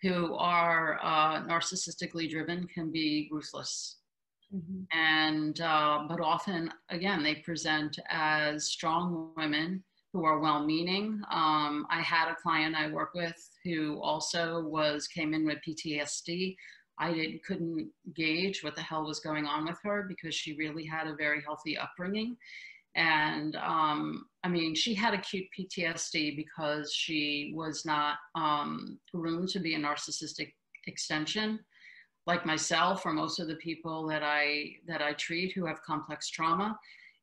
who 0.00 0.34
are 0.36 0.98
uh, 1.02 1.42
narcissistically 1.46 2.30
driven, 2.30 2.66
can 2.68 2.90
be 2.90 3.28
ruthless. 3.30 3.98
Mhm. 4.50 4.86
And 4.92 5.60
uh, 5.60 6.06
but 6.08 6.20
often, 6.20 6.72
again, 6.88 7.22
they 7.22 7.36
present 7.36 7.98
as 8.08 8.64
strong 8.70 9.34
women 9.36 9.84
who 10.12 10.24
are 10.24 10.38
well-meaning. 10.40 11.22
Um, 11.30 11.86
I 11.90 12.00
had 12.02 12.28
a 12.30 12.34
client 12.36 12.74
I 12.74 12.88
work 12.90 13.12
with 13.14 13.36
who 13.64 14.00
also 14.00 14.62
was 14.62 15.06
came 15.08 15.32
in 15.34 15.44
with 15.46 15.58
PTSD. 15.66 16.56
I 16.98 17.12
didn't, 17.12 17.44
couldn't 17.44 17.90
gauge 18.14 18.62
what 18.62 18.76
the 18.76 18.82
hell 18.82 19.04
was 19.04 19.20
going 19.20 19.46
on 19.46 19.66
with 19.66 19.78
her 19.82 20.04
because 20.08 20.34
she 20.34 20.54
really 20.54 20.84
had 20.84 21.06
a 21.06 21.16
very 21.16 21.42
healthy 21.42 21.76
upbringing. 21.76 22.36
And 22.94 23.56
um, 23.56 24.26
I 24.44 24.48
mean, 24.48 24.74
she 24.74 24.94
had 24.94 25.14
acute 25.14 25.46
PTSD 25.58 26.36
because 26.36 26.92
she 26.92 27.52
was 27.54 27.84
not 27.84 28.16
um, 28.34 28.98
groomed 29.14 29.48
to 29.50 29.60
be 29.60 29.74
a 29.74 29.78
narcissistic 29.78 30.52
extension. 30.86 31.60
Like 32.26 32.46
myself, 32.46 33.04
or 33.04 33.12
most 33.12 33.40
of 33.40 33.48
the 33.48 33.56
people 33.56 34.06
that 34.08 34.22
I 34.22 34.74
that 34.86 35.02
I 35.02 35.14
treat 35.14 35.52
who 35.52 35.66
have 35.66 35.82
complex 35.82 36.28
trauma, 36.28 36.78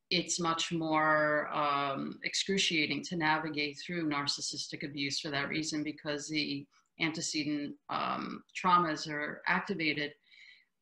it's 0.09 0.39
much 0.39 0.73
more 0.73 1.49
um, 1.55 2.19
excruciating 2.23 3.03
to 3.03 3.15
navigate 3.15 3.79
through 3.79 4.09
narcissistic 4.09 4.83
abuse 4.83 5.19
for 5.19 5.29
that 5.29 5.47
reason 5.47 5.83
because 5.83 6.27
the 6.27 6.65
antecedent 6.99 7.75
um, 7.89 8.43
traumas 8.55 9.09
are 9.09 9.41
activated. 9.47 10.13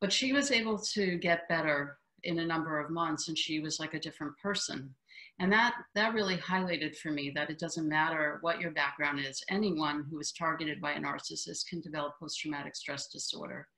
But 0.00 0.12
she 0.12 0.32
was 0.32 0.50
able 0.50 0.78
to 0.94 1.18
get 1.18 1.48
better 1.48 1.98
in 2.24 2.38
a 2.40 2.46
number 2.46 2.78
of 2.80 2.90
months 2.90 3.28
and 3.28 3.38
she 3.38 3.60
was 3.60 3.78
like 3.78 3.94
a 3.94 4.00
different 4.00 4.36
person 4.38 4.94
and 5.40 5.52
that 5.52 5.74
that 5.94 6.14
really 6.14 6.36
highlighted 6.36 6.96
for 6.96 7.10
me 7.10 7.30
that 7.34 7.50
it 7.50 7.58
doesn't 7.58 7.88
matter 7.88 8.38
what 8.40 8.60
your 8.60 8.70
background 8.72 9.20
is 9.20 9.42
anyone 9.48 10.04
who 10.10 10.18
is 10.18 10.32
targeted 10.32 10.80
by 10.80 10.92
a 10.92 11.00
narcissist 11.00 11.66
can 11.68 11.80
develop 11.80 12.18
post-traumatic 12.18 12.74
stress 12.74 13.08
disorder 13.08 13.68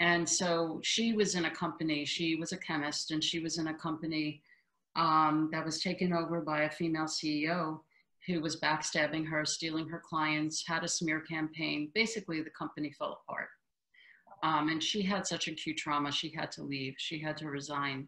and 0.00 0.28
so 0.28 0.80
she 0.82 1.12
was 1.12 1.34
in 1.34 1.44
a 1.44 1.54
company 1.54 2.04
she 2.04 2.36
was 2.36 2.52
a 2.52 2.58
chemist 2.58 3.10
and 3.10 3.22
she 3.22 3.38
was 3.38 3.58
in 3.58 3.68
a 3.68 3.74
company 3.74 4.42
um, 4.96 5.48
that 5.52 5.64
was 5.64 5.80
taken 5.80 6.12
over 6.12 6.40
by 6.40 6.62
a 6.62 6.70
female 6.70 7.04
ceo 7.04 7.80
who 8.28 8.40
was 8.40 8.60
backstabbing 8.60 9.26
her 9.26 9.44
stealing 9.44 9.88
her 9.88 10.02
clients 10.06 10.62
had 10.66 10.84
a 10.84 10.88
smear 10.88 11.20
campaign 11.20 11.90
basically 11.94 12.42
the 12.42 12.50
company 12.50 12.92
fell 12.96 13.20
apart. 13.26 13.48
Um, 14.42 14.68
and 14.68 14.80
she 14.80 15.02
had 15.02 15.26
such 15.26 15.48
acute 15.48 15.78
trauma 15.78 16.12
she 16.12 16.30
had 16.30 16.52
to 16.52 16.62
leave 16.62 16.94
she 16.98 17.18
had 17.18 17.36
to 17.38 17.48
resign. 17.48 18.06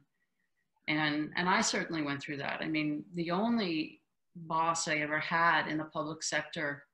And 0.89 1.31
and 1.37 1.49
i 1.49 1.61
certainly 1.61 2.03
went 2.03 2.23
through 2.23 2.37
that. 2.39 2.61
I 2.61 2.69
mean 2.69 3.05
the 3.15 3.31
only 3.31 4.00
boss 4.37 4.87
i 4.87 4.97
ever 4.97 5.19
had 5.19 5.67
in 5.67 5.79
the 5.79 5.85
public 5.85 6.23
sector 6.23 6.85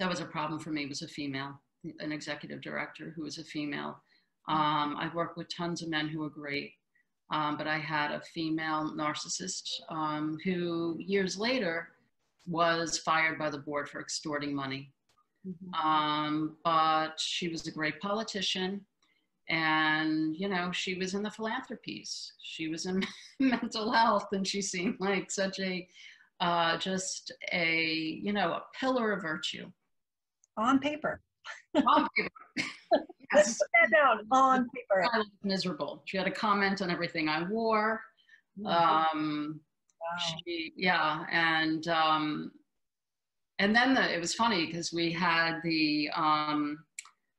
that 0.00 0.08
was 0.08 0.20
a 0.20 0.24
problem 0.24 0.58
for 0.58 0.70
me 0.70 0.86
was 0.86 1.02
a 1.02 1.08
female 1.08 1.60
an 2.00 2.12
executive 2.12 2.60
director 2.60 3.12
who 3.14 3.22
was 3.22 3.38
a 3.38 3.44
female. 3.44 4.02
Um, 4.48 4.96
i've 4.98 5.14
worked 5.14 5.36
with 5.36 5.54
tons 5.54 5.82
of 5.82 5.90
men 5.90 6.08
who 6.08 6.20
were 6.20 6.30
great 6.30 6.72
um, 7.30 7.56
but 7.56 7.66
i 7.66 7.78
had 7.78 8.10
a 8.12 8.20
female 8.34 8.92
narcissist 8.96 9.62
um, 9.88 10.38
who 10.44 10.96
years 10.98 11.38
later 11.38 11.88
was 12.46 12.98
fired 12.98 13.38
by 13.38 13.48
the 13.50 13.58
board 13.58 13.88
for 13.88 14.00
extorting 14.00 14.54
money 14.54 14.92
Mhm. 15.46 15.72
um, 15.82 16.56
but 16.64 17.18
she 17.18 17.48
was 17.48 17.66
a 17.66 17.70
great 17.72 17.98
politician 17.98 18.84
and 19.48 20.36
you 20.36 20.48
know 20.50 20.70
she 20.70 20.94
was 20.94 21.14
in 21.14 21.22
the 21.22 21.30
philanthropies 21.30 22.34
she 22.42 22.68
was 22.68 22.84
in 22.84 23.02
mental 23.40 23.90
health 23.90 24.26
and 24.32 24.46
she 24.46 24.60
seemed 24.60 24.96
like 25.00 25.30
such 25.30 25.58
a 25.60 25.88
uh, 26.40 26.76
just 26.76 27.32
a 27.52 28.20
you 28.22 28.32
know 28.34 28.52
a 28.52 28.62
pillar 28.78 29.12
of 29.12 29.22
virtue 29.22 29.70
on 30.58 30.78
paper 30.78 31.22
On 31.86 32.06
paper. 32.16 32.66
let's 33.34 33.58
put 33.58 33.68
that 33.80 33.90
down 33.90 34.26
on 34.30 34.68
paper. 34.74 35.06
I 35.12 35.18
was 35.18 35.26
miserable. 35.42 36.02
She 36.06 36.16
had 36.16 36.26
a 36.26 36.32
comment 36.32 36.82
on 36.82 36.90
everything 36.90 37.28
i 37.28 37.42
wore. 37.42 38.00
Um, 38.66 39.60
wow. 40.00 40.34
she, 40.44 40.72
yeah 40.76 41.24
and 41.30 41.86
um, 41.88 42.50
and 43.58 43.74
then 43.74 43.94
the, 43.94 44.12
it 44.12 44.20
was 44.20 44.34
funny 44.34 44.66
because 44.66 44.92
we 44.92 45.12
had 45.12 45.60
the 45.62 46.10
um, 46.14 46.78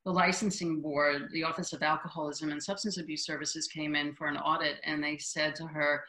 the 0.06 0.12
licensing 0.12 0.82
board 0.82 1.28
the 1.32 1.44
office 1.44 1.74
of 1.74 1.84
alcoholism 1.84 2.52
and 2.52 2.64
substance 2.64 2.98
abuse 2.98 3.26
services 3.26 3.68
came 3.68 3.96
in 3.96 4.16
for 4.16 4.28
an 4.28 4.38
audit 4.38 4.78
and 4.84 5.04
they 5.04 5.18
said 5.18 5.54
to 5.56 5.68
her 5.68 6.04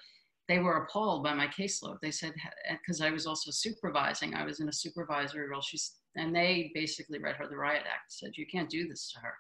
they 0.49 0.59
were 0.59 0.85
appalled 0.85 1.23
by 1.23 1.35
my 1.35 1.47
caseload. 1.47 1.99
They 2.01 2.11
said 2.11 2.33
because 2.71 3.01
i 3.01 3.11
was 3.11 3.27
also 3.27 3.51
supervising. 3.51 4.35
I 4.35 4.45
was 4.45 4.61
in 4.61 4.69
a 4.69 4.73
supervisory 4.73 5.49
role. 5.49 5.61
She's 5.61 5.97
and 6.17 6.35
they 6.35 6.71
basically 6.75 7.19
read 7.19 7.37
her 7.37 7.49
the 7.49 7.57
riot 7.57 7.85
act 7.91 8.13
said 8.13 8.33
you 8.37 8.47
can't 8.47 8.69
do 8.69 8.87
this 8.87 9.11
to 9.13 9.21
her 9.21 9.35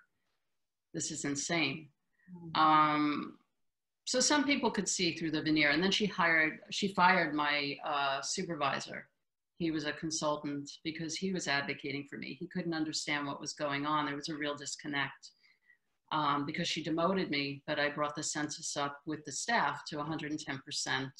this 0.92 1.10
is 1.10 1.24
insane. 1.24 1.88
Mhm. 2.32 2.56
um, 2.56 3.38
so 4.04 4.20
some 4.20 4.44
people 4.44 4.70
could 4.70 4.88
see 4.88 5.14
through 5.14 5.30
the 5.30 5.42
veneer. 5.42 5.70
And 5.70 5.82
then 5.82 5.90
she 5.92 6.06
hired 6.06 6.60
she 6.70 6.88
fired 6.88 7.34
my 7.34 7.76
uh, 7.84 8.20
supervisor. 8.22 9.08
He 9.58 9.70
was 9.70 9.84
a 9.84 9.92
consultant 9.92 10.70
because 10.82 11.14
he 11.16 11.32
was 11.32 11.46
advocating 11.46 12.06
for 12.08 12.16
me. 12.18 12.34
He 12.34 12.48
couldn't 12.48 12.74
understand 12.74 13.26
what 13.26 13.40
was 13.40 13.52
going 13.52 13.86
on. 13.86 14.06
There 14.06 14.16
was 14.16 14.28
a 14.28 14.36
real 14.36 14.56
disconnect 14.56 15.30
um, 16.12 16.44
because 16.44 16.68
she 16.68 16.82
demoted 16.82 17.30
me 17.30 17.62
but 17.66 17.80
i 17.80 17.88
brought 17.88 18.14
the 18.14 18.22
census 18.22 18.76
up 18.76 19.00
with 19.06 19.24
the 19.24 19.32
staff 19.32 19.82
to 19.86 19.96
110% 19.96 21.10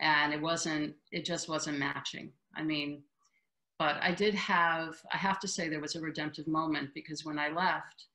and 0.00 0.32
it 0.32 0.40
wasn't 0.40 0.94
it 1.12 1.24
just 1.24 1.48
wasn't 1.48 1.78
matching. 1.78 2.32
I 2.56 2.62
mean 2.62 3.02
but 3.78 3.96
i 4.02 4.12
did 4.12 4.34
have 4.34 4.94
i 5.12 5.16
have 5.16 5.38
to 5.40 5.48
say 5.48 5.68
there 5.68 5.80
was 5.80 5.96
a 5.96 6.00
redemptive 6.00 6.48
moment 6.48 6.90
because 6.94 7.24
when 7.24 7.38
i 7.38 7.48
left 7.48 8.06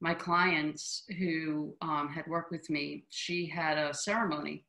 my 0.00 0.14
clients 0.14 1.04
who 1.18 1.74
um, 1.80 2.08
had 2.08 2.26
worked 2.26 2.50
with 2.52 2.68
me, 2.68 3.04
she 3.08 3.46
had 3.46 3.78
a 3.78 3.94
ceremony 3.94 4.64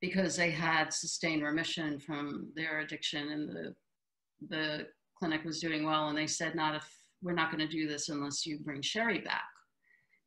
because 0.00 0.36
they 0.36 0.50
had 0.50 0.92
sustained 0.92 1.42
remission 1.42 1.98
from 2.00 2.50
their 2.56 2.80
addiction 2.80 3.30
and 3.30 3.48
the, 3.48 3.74
the 4.48 4.86
clinic 5.18 5.44
was 5.44 5.60
doing 5.60 5.84
well. 5.84 6.08
And 6.08 6.18
they 6.18 6.26
said, 6.26 6.54
not 6.54 6.74
if 6.74 6.84
we're 7.22 7.32
not 7.32 7.52
going 7.52 7.66
to 7.66 7.72
do 7.72 7.86
this 7.86 8.08
unless 8.08 8.44
you 8.44 8.58
bring 8.58 8.82
Sheri 8.82 9.24
back. 9.24 9.44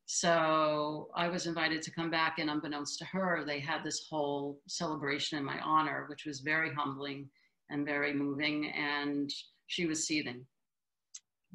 So 0.06 1.08
I 1.16 1.28
was 1.28 1.46
invited 1.46 1.82
to 1.82 1.90
come 1.90 2.10
back 2.10 2.38
and 2.38 2.48
unbeknownst 2.48 2.98
to 3.00 3.04
her, 3.06 3.42
they 3.44 3.58
had 3.58 3.82
this 3.82 4.06
whole 4.08 4.60
celebration 4.68 5.36
in 5.36 5.44
my 5.44 5.58
honor, 5.60 6.06
which 6.08 6.24
was 6.24 6.40
very 6.40 6.72
humbling 6.72 7.28
and 7.70 7.84
very 7.84 8.14
moving. 8.14 8.70
And 8.70 9.28
she 9.66 9.84
was 9.84 10.06
seething. 10.06 10.46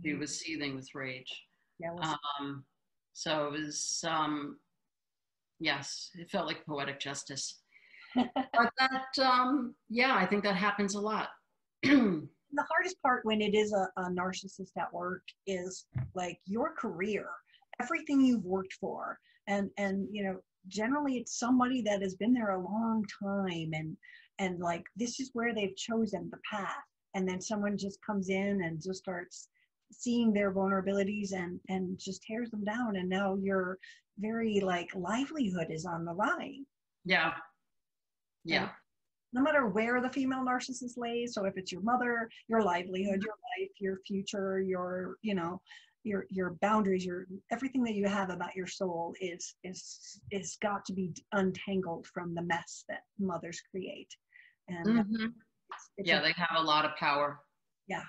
She 0.04 0.16
was 0.16 0.38
seething 0.38 0.76
with 0.76 0.90
rage. 0.94 1.34
Yeah, 1.82 2.14
Um, 2.40 2.64
so 3.14 3.48
it 3.48 3.52
was, 3.52 4.04
um, 4.08 4.58
yes, 5.60 6.12
it 6.16 6.30
felt 6.30 6.48
like 6.48 6.66
poetic 6.66 7.00
justice. 7.00 7.62
but 8.16 8.72
that, 8.80 9.24
um, 9.24 9.76
yeah, 9.90 10.16
I 10.16 10.26
think 10.26 10.44
that 10.44 10.56
happens 10.56 10.96
a 10.96 11.02
lot. 11.02 11.30
the 12.54 12.66
hardest 12.70 13.02
part 13.02 13.26
when 13.26 13.42
it 13.42 13.56
is 13.56 13.74
a, 13.74 13.88
a 13.98 14.10
narcissist 14.10 14.72
at 14.78 14.94
work 14.94 15.24
is 15.48 15.86
like 16.14 16.40
your 16.46 16.74
career 16.76 17.28
everything 17.82 18.22
you've 18.22 18.46
worked 18.46 18.74
for 18.74 19.18
and 19.48 19.70
and 19.78 20.08
you 20.12 20.24
know 20.24 20.38
generally 20.68 21.18
it's 21.18 21.40
somebody 21.40 21.82
that 21.82 22.02
has 22.02 22.16
been 22.16 22.34
there 22.34 22.52
a 22.52 22.64
long 22.64 23.04
time 23.24 23.72
and 23.74 23.98
and 24.40 24.60
like 24.60 24.84
this 24.96 25.20
is 25.20 25.32
where 25.34 25.54
they've 25.54 25.76
chosen 25.76 26.30
the 26.32 26.40
path 26.50 26.84
and 27.16 27.28
then 27.28 27.42
someone 27.42 27.78
just 27.78 28.00
comes 28.06 28.30
in 28.30 28.62
and 28.64 28.82
just 28.82 29.00
starts 29.00 29.50
seeing 29.92 30.32
their 30.34 30.52
vulnerabilities 30.54 31.34
and 31.34 31.60
and 31.70 31.98
just 32.00 32.24
tears 32.24 32.50
them 32.50 32.64
down 32.64 32.96
and 32.96 33.10
now 33.10 33.36
your 33.36 33.78
very 34.20 34.60
like 34.60 34.90
livelihood 34.96 35.68
is 35.70 35.86
on 35.86 36.06
the 36.06 36.14
line 36.14 36.66
yeah. 37.06 37.34
Yeah. 38.44 38.70
no 39.34 39.42
matter 39.42 39.68
where 39.68 40.02
the 40.02 40.10
female 40.10 40.44
narcissist 40.44 40.98
lays 40.98 41.34
so 41.34 41.46
if 41.46 41.54
it's 41.58 41.72
your 41.72 41.82
mother 41.82 42.30
your 42.48 42.64
livelihood 42.64 43.22
your 43.24 43.36
life 43.60 43.72
your 43.80 43.98
future 44.08 44.60
your 44.62 45.16
you 45.22 45.36
know 45.36 45.62
your 46.04 46.26
your 46.30 46.56
boundaries 46.62 47.06
your 47.06 47.28
everything 47.52 47.84
that 47.84 47.94
you 47.94 48.08
have 48.08 48.30
about 48.32 48.56
your 48.56 48.68
soul 48.68 49.14
is 49.22 49.56
is 49.64 50.20
is 50.32 50.58
got 50.62 50.84
to 50.86 50.94
be 50.94 51.14
untangled 51.34 52.08
from 52.08 52.34
the 52.34 52.42
mess 52.42 52.84
that 52.90 53.02
mothers 53.20 53.62
create 53.72 54.10
and 54.68 54.88
Mhm. 54.88 55.34
it's, 55.72 55.92
it's 55.98 56.10
Yeah, 56.10 56.20
a- 56.20 56.24
they 56.24 56.34
have 56.34 56.58
a 56.58 56.64
lot 56.64 56.86
of 56.86 56.96
power. 56.96 57.40
Yeah. 57.88 58.04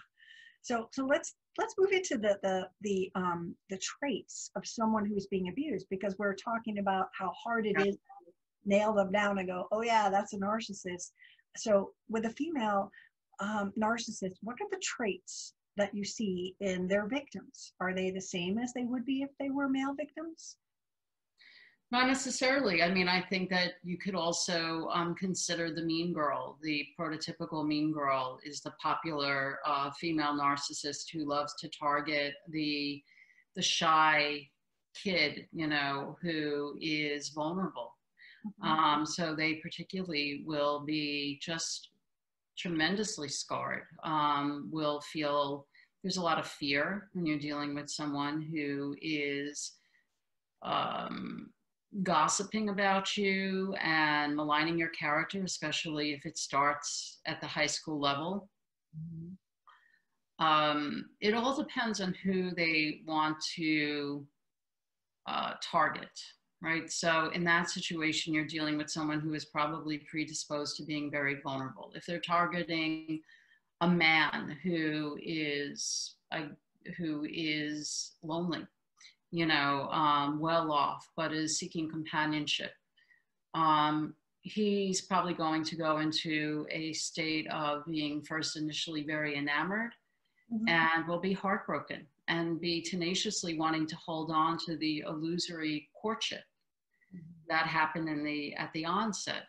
So 0.62 0.88
so 0.92 1.04
let's 1.04 1.34
let's 1.58 1.74
move 1.78 1.92
into 1.92 2.16
the 2.16 2.38
the 2.42 2.68
the 2.80 3.10
um 3.14 3.54
the 3.70 3.78
traits 3.78 4.50
of 4.56 4.66
someone 4.66 5.04
who's 5.04 5.26
being 5.26 5.48
abused 5.48 5.86
because 5.90 6.16
we're 6.18 6.34
talking 6.34 6.78
about 6.78 7.08
how 7.18 7.30
hard 7.30 7.66
it 7.66 7.78
is 7.80 7.94
to 7.96 8.00
nail 8.64 8.92
them 8.94 9.12
down 9.12 9.38
and 9.38 9.48
go 9.48 9.66
oh 9.72 9.82
yeah 9.82 10.08
that's 10.08 10.32
a 10.32 10.38
narcissist. 10.38 11.10
So 11.56 11.92
with 12.08 12.24
a 12.26 12.30
female 12.30 12.90
um, 13.40 13.72
narcissist 13.78 14.36
what 14.42 14.56
are 14.60 14.68
the 14.70 14.82
traits 14.82 15.54
that 15.76 15.94
you 15.94 16.04
see 16.04 16.54
in 16.60 16.86
their 16.86 17.06
victims? 17.06 17.72
Are 17.80 17.94
they 17.94 18.10
the 18.10 18.20
same 18.20 18.58
as 18.58 18.72
they 18.72 18.84
would 18.84 19.06
be 19.06 19.22
if 19.22 19.30
they 19.38 19.50
were 19.50 19.68
male 19.68 19.94
victims 19.94 20.56
Not 21.92 22.06
necessarily. 22.06 22.82
I 22.82 22.88
mean, 22.88 23.06
I 23.06 23.20
think 23.20 23.50
that 23.50 23.74
you 23.84 23.98
could 23.98 24.14
also 24.14 24.88
um, 24.94 25.14
consider 25.14 25.70
the 25.70 25.82
mean 25.82 26.14
girl. 26.14 26.56
The 26.62 26.86
prototypical 26.98 27.66
mean 27.66 27.92
girl 27.92 28.38
is 28.46 28.62
the 28.62 28.70
popular 28.82 29.58
uh, 29.66 29.90
female 30.00 30.32
narcissist 30.32 31.10
who 31.12 31.28
loves 31.28 31.54
to 31.60 31.68
target 31.68 32.32
the 32.48 33.02
the 33.54 33.60
shy 33.60 34.48
kid, 34.94 35.46
you 35.52 35.66
know, 35.66 36.16
who 36.22 36.78
is 36.80 37.28
vulnerable. 37.28 37.92
Um, 38.62 39.04
so 39.04 39.34
they 39.34 39.56
particularly 39.56 40.44
will 40.46 40.80
be 40.86 41.38
just 41.42 41.90
tremendously 42.56 43.28
scarred. 43.28 43.82
Um, 44.02 44.70
will 44.72 45.02
feel 45.02 45.66
there's 46.02 46.16
a 46.16 46.22
lot 46.22 46.38
of 46.38 46.46
fear 46.46 47.10
when 47.12 47.26
you're 47.26 47.38
dealing 47.38 47.74
with 47.74 47.90
someone 47.90 48.40
who 48.40 48.96
is 49.02 49.72
um, 50.62 51.50
gossiping 52.02 52.70
about 52.70 53.16
you 53.16 53.74
and 53.82 54.34
maligning 54.34 54.78
your 54.78 54.88
character, 54.90 55.42
especially 55.44 56.12
if 56.12 56.24
it 56.24 56.38
starts 56.38 57.20
at 57.26 57.40
the 57.40 57.46
high 57.46 57.66
school 57.66 58.00
level. 58.00 58.48
Mhm. 58.96 59.36
Um, 60.38 61.10
it 61.20 61.34
all 61.34 61.56
depends 61.56 62.00
on 62.00 62.14
who 62.14 62.50
they 62.50 63.02
want 63.06 63.40
to 63.54 64.26
uh, 65.26 65.54
target, 65.62 66.20
right? 66.60 66.90
So, 66.90 67.28
in 67.30 67.44
that 67.44 67.70
situation, 67.70 68.34
you're 68.34 68.46
dealing 68.46 68.76
with 68.76 68.90
someone 68.90 69.20
who 69.20 69.34
is 69.34 69.44
probably 69.44 69.98
predisposed 69.98 70.76
to 70.78 70.84
being 70.84 71.10
very 71.10 71.40
vulnerable. 71.42 71.92
If 71.94 72.06
they're 72.06 72.18
targeting 72.18 73.22
a 73.82 73.88
man 73.88 74.58
who 74.62 75.16
is 75.22 76.16
a, 76.32 76.48
who 76.96 77.24
is 77.30 78.12
lonely, 78.22 78.66
you 79.32 79.46
know, 79.46 79.88
um, 79.90 80.38
well 80.38 80.70
off, 80.70 81.08
but 81.16 81.32
is 81.32 81.58
seeking 81.58 81.90
companionship, 81.90 82.72
um, 83.54 84.14
he's 84.42 85.00
probably 85.00 85.34
going 85.34 85.64
to 85.64 85.76
go 85.76 85.98
into 85.98 86.66
a 86.70 86.92
state 86.92 87.48
of 87.50 87.84
being 87.86 88.22
first 88.22 88.56
initially 88.56 89.02
very 89.04 89.36
enamored 89.36 89.92
Mhm. 90.52 90.68
and 90.68 91.08
will 91.08 91.20
be 91.20 91.32
heartbroken 91.32 92.06
and 92.28 92.60
be 92.60 92.82
tenaciously 92.82 93.56
wanting 93.58 93.86
to 93.86 93.96
hold 93.96 94.30
on 94.30 94.58
to 94.58 94.76
the 94.76 95.00
illusory 95.06 95.88
courtship 96.00 96.44
that 97.48 97.66
happened 97.66 98.08
in 98.08 98.22
the 98.24 98.54
at 98.54 98.72
the 98.72 98.84
onset. 98.84 99.48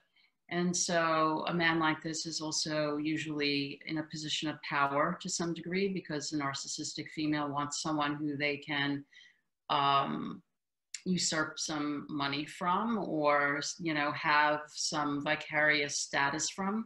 And 0.49 0.75
so 0.75 1.43
a 1.47 1.53
man 1.53 1.79
like 1.79 2.01
this 2.01 2.25
is 2.25 2.39
also 2.41 2.97
usually 2.97 3.81
in 3.85 3.97
a 3.97 4.03
position 4.03 4.49
of 4.49 4.61
power 4.61 5.17
to 5.21 5.29
some 5.29 5.53
degree 5.53 5.87
because 5.87 6.29
the 6.29 6.37
narcissistic 6.37 7.09
female 7.09 7.49
wants 7.49 7.81
someone 7.81 8.15
who 8.15 8.37
they 8.37 8.57
can 8.57 9.03
um, 9.69 10.41
usurp 11.05 11.59
some 11.59 12.07
money 12.09 12.45
from 12.45 12.97
or 12.97 13.59
you 13.79 13.93
know 13.93 14.11
have 14.13 14.61
some 14.67 15.21
vicarious 15.21 15.97
status 15.97 16.49
from 16.49 16.85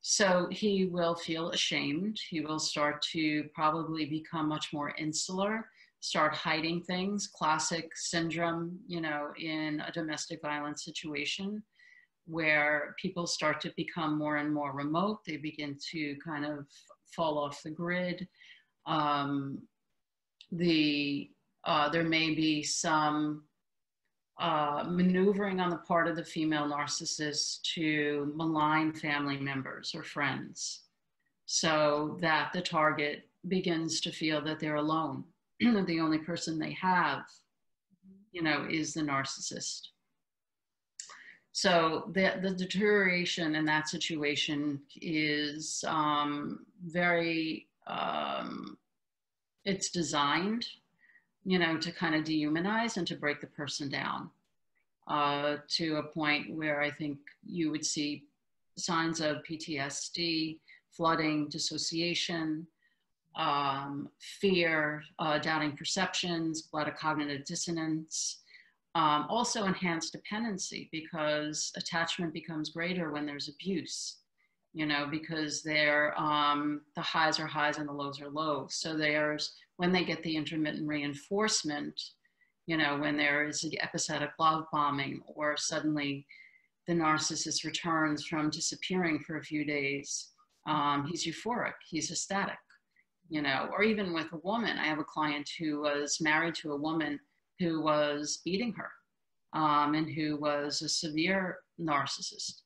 so 0.00 0.48
he 0.50 0.86
will 0.86 1.14
feel 1.14 1.50
ashamed. 1.50 2.18
He 2.30 2.40
will 2.40 2.58
start 2.58 3.02
to 3.12 3.44
probably 3.54 4.06
become 4.06 4.48
much 4.48 4.72
more 4.72 4.94
insular, 4.96 5.68
start 6.00 6.34
hiding 6.34 6.82
things, 6.82 7.26
classic 7.26 7.90
syndrome, 7.94 8.78
you 8.86 9.00
know, 9.00 9.32
in 9.38 9.82
a 9.86 9.92
domestic 9.92 10.40
violence 10.40 10.84
situation 10.84 11.62
where 12.26 12.94
people 13.00 13.26
start 13.26 13.60
to 13.62 13.72
become 13.76 14.16
more 14.16 14.36
and 14.36 14.52
more 14.52 14.72
remote. 14.72 15.18
They 15.26 15.36
begin 15.36 15.76
to 15.90 16.16
kind 16.24 16.44
of 16.44 16.66
fall 17.14 17.38
off 17.38 17.62
the 17.62 17.70
grid. 17.70 18.28
Um, 18.86 19.60
the 20.52 21.30
uh, 21.64 21.88
there 21.88 22.04
may 22.04 22.34
be 22.34 22.62
some 22.62 23.44
uh, 24.38 24.84
maneuvering 24.88 25.60
on 25.60 25.70
the 25.70 25.76
part 25.76 26.06
of 26.06 26.16
the 26.16 26.24
female 26.24 26.68
narcissist 26.68 27.62
to 27.74 28.32
malign 28.36 28.92
family 28.92 29.36
members 29.36 29.94
or 29.94 30.02
friends 30.04 30.82
so 31.46 32.16
that 32.20 32.50
the 32.52 32.60
target 32.60 33.28
begins 33.48 34.00
to 34.00 34.12
feel 34.12 34.40
that 34.40 34.60
they're 34.60 34.76
alone 34.76 35.24
that 35.60 35.86
the 35.86 36.00
only 36.00 36.18
person 36.18 36.58
they 36.58 36.72
have 36.72 37.22
you 38.32 38.42
know 38.42 38.66
is 38.70 38.94
the 38.94 39.00
narcissist. 39.00 39.88
So 41.52 42.10
the, 42.12 42.38
the 42.40 42.50
deterioration 42.50 43.56
in 43.56 43.64
that 43.64 43.88
situation 43.88 44.80
is 45.00 45.84
um, 45.88 46.66
very 46.84 47.66
um, 47.88 48.78
it's 49.64 49.90
designed 49.90 50.66
you 51.48 51.58
know, 51.58 51.78
to 51.78 51.90
kind 51.90 52.14
of 52.14 52.24
dehumanize 52.24 52.98
and 52.98 53.06
to 53.06 53.16
break 53.16 53.40
the 53.40 53.46
person 53.46 53.88
down 53.88 54.28
uh, 55.06 55.56
to 55.66 55.96
a 55.96 56.02
point 56.02 56.54
where 56.54 56.82
I 56.82 56.90
think 56.90 57.16
you 57.42 57.70
would 57.70 57.86
see 57.86 58.24
signs 58.76 59.22
of 59.22 59.38
PTSD, 59.48 60.58
flooding, 60.90 61.48
dissociation, 61.48 62.66
um, 63.34 64.10
fear, 64.18 65.02
uh, 65.18 65.38
doubting 65.38 65.74
perceptions, 65.74 66.68
a 66.70 66.76
lot 66.76 66.86
of 66.86 66.96
cognitive 66.96 67.46
dissonance. 67.46 68.40
Um, 68.94 69.24
also 69.30 69.64
enhanced 69.64 70.12
dependency 70.12 70.90
because 70.92 71.72
attachment 71.76 72.34
becomes 72.34 72.68
greater 72.68 73.10
when 73.10 73.24
there's 73.24 73.48
abuse 73.48 74.17
you 74.78 74.86
know 74.86 75.08
because 75.10 75.60
they're 75.60 76.16
um, 76.16 76.82
the 76.94 77.02
highs 77.02 77.40
are 77.40 77.48
highs 77.48 77.78
and 77.78 77.88
the 77.88 77.92
lows 77.92 78.20
are 78.20 78.30
lows. 78.30 78.76
So 78.76 78.96
there's 78.96 79.52
when 79.76 79.92
they 79.92 80.04
get 80.04 80.22
the 80.22 80.36
intermittent 80.36 80.86
reinforcement 80.86 82.00
you 82.66 82.76
know 82.76 82.96
when 82.96 83.16
there 83.16 83.48
is 83.48 83.64
an 83.64 83.72
episodic 83.82 84.30
love 84.38 84.66
bombing 84.70 85.20
or 85.26 85.56
suddenly 85.56 86.24
the 86.86 86.92
narcissist 86.92 87.64
returns 87.64 88.24
from 88.24 88.50
disappearing 88.50 89.18
for 89.18 89.38
a 89.38 89.42
few 89.42 89.64
days 89.64 90.28
um, 90.68 91.04
he's 91.10 91.26
euphoric 91.26 91.78
he's 91.90 92.10
ecstatic 92.12 92.58
you 93.30 93.42
know. 93.42 93.68
Or 93.72 93.82
even 93.82 94.14
with 94.14 94.32
a 94.32 94.38
woman 94.44 94.78
i 94.78 94.86
have 94.86 95.00
a 95.00 95.04
client 95.04 95.48
who 95.58 95.80
was 95.80 96.20
married 96.20 96.54
to 96.56 96.72
a 96.72 96.80
woman 96.88 97.18
who 97.58 97.82
was 97.82 98.42
beating 98.44 98.74
her 98.74 98.90
um, 99.60 99.94
and 99.94 100.08
who 100.08 100.36
was 100.36 100.82
a 100.82 100.88
severe 100.88 101.58
narcissist 101.80 102.60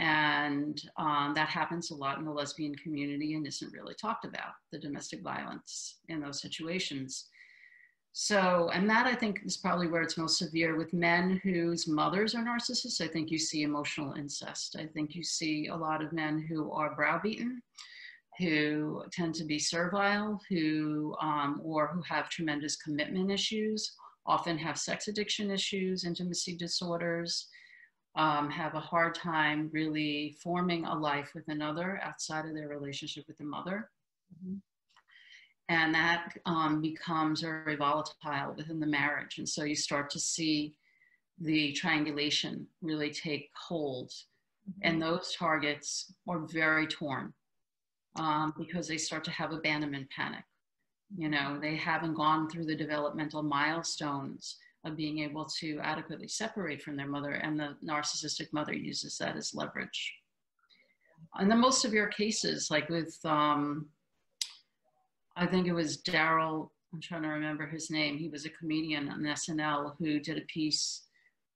and 0.00 0.80
um, 0.96 1.34
that 1.34 1.50
happens 1.50 1.90
a 1.90 1.94
lot 1.94 2.18
in 2.18 2.24
the 2.24 2.32
lesbian 2.32 2.74
community 2.74 3.34
and 3.34 3.46
isn't 3.46 3.72
really 3.72 3.94
talked 3.94 4.24
about 4.24 4.54
the 4.72 4.78
domestic 4.78 5.22
violence 5.22 5.98
in 6.08 6.20
those 6.20 6.40
situations. 6.40 7.26
So 8.12 8.70
and 8.74 8.90
that 8.90 9.06
i 9.06 9.14
think 9.14 9.40
is 9.44 9.56
probably 9.58 9.86
where 9.86 10.02
it's 10.02 10.18
most 10.18 10.38
severe 10.38 10.76
with 10.76 10.92
men 10.92 11.40
whose 11.44 11.86
mothers 11.86 12.34
are 12.34 12.42
narcissists. 12.42 13.00
I 13.00 13.06
think 13.06 13.30
you 13.30 13.38
see 13.38 13.62
emotional 13.62 14.14
incest. 14.14 14.74
I 14.76 14.86
think 14.86 15.14
you 15.14 15.22
see 15.22 15.68
a 15.68 15.76
lot 15.76 16.02
of 16.02 16.12
men 16.12 16.44
who 16.48 16.72
are 16.72 16.96
browbeaten 16.96 17.62
who 18.38 19.04
tend 19.12 19.34
to 19.34 19.44
be 19.44 19.58
servile 19.58 20.40
who 20.48 21.14
um, 21.20 21.60
or 21.62 21.88
who 21.88 22.02
have 22.02 22.30
tremendous 22.30 22.76
commitment 22.76 23.30
issues 23.30 23.92
often 24.26 24.56
have 24.56 24.78
sex 24.78 25.08
addiction 25.08 25.50
issues 25.50 26.04
intimacy 26.04 26.56
disorders 26.56 27.48
um, 28.16 28.50
have 28.50 28.74
a 28.74 28.80
hard 28.80 29.14
time 29.14 29.70
really 29.72 30.36
forming 30.42 30.84
a 30.84 30.94
life 30.94 31.32
with 31.34 31.48
another 31.48 32.00
outside 32.02 32.46
of 32.46 32.54
their 32.54 32.68
relationship 32.68 33.26
with 33.28 33.38
the 33.38 33.44
mother. 33.44 33.90
Mhm. 34.44 34.60
And 35.68 35.94
that 35.94 36.36
um, 36.46 36.80
becomes 36.80 37.42
very 37.42 37.76
volatile 37.76 38.54
within 38.56 38.80
the 38.80 38.86
marriage. 38.86 39.38
And 39.38 39.48
so 39.48 39.62
you 39.62 39.76
start 39.76 40.10
to 40.10 40.18
see 40.18 40.74
the 41.38 41.72
triangulation 41.72 42.66
really 42.82 43.10
take 43.12 43.50
hold. 43.54 44.12
And 44.82 45.00
those 45.00 45.34
targets 45.36 46.12
are 46.28 46.40
very 46.40 46.86
torn 46.86 47.32
um, 48.16 48.52
because 48.58 48.88
they 48.88 48.98
start 48.98 49.24
to 49.24 49.30
have 49.30 49.52
abandonment 49.52 50.08
panic. 50.10 50.44
You 51.16 51.28
know, 51.28 51.58
they 51.60 51.76
haven't 51.76 52.14
gone 52.14 52.48
through 52.48 52.66
the 52.66 52.76
developmental 52.76 53.42
milestones 53.42 54.56
of 54.84 54.96
being 54.96 55.18
able 55.20 55.44
to 55.60 55.78
adequately 55.82 56.28
separate 56.28 56.82
from 56.82 56.96
their 56.96 57.08
mother, 57.08 57.32
and 57.32 57.58
the 57.58 57.76
narcissistic 57.84 58.52
mother 58.52 58.74
uses 58.74 59.18
that 59.18 59.36
as 59.36 59.54
leverage. 59.54 60.14
In 61.40 61.48
the 61.48 61.56
most 61.56 61.82
severe 61.82 62.08
cases, 62.08 62.70
like 62.70 62.88
with, 62.88 63.18
um, 63.24 63.86
I 65.36 65.46
think 65.46 65.66
it 65.66 65.72
was 65.72 65.98
Darrell, 65.98 66.72
I'm 66.92 67.00
trying 67.00 67.22
to 67.22 67.28
remember 67.28 67.66
his 67.66 67.90
name, 67.90 68.18
he 68.18 68.28
was 68.28 68.46
a 68.46 68.50
comedian 68.50 69.08
on 69.10 69.20
SNL 69.20 69.94
who 69.98 70.18
did 70.18 70.38
a 70.38 70.46
piece 70.52 71.04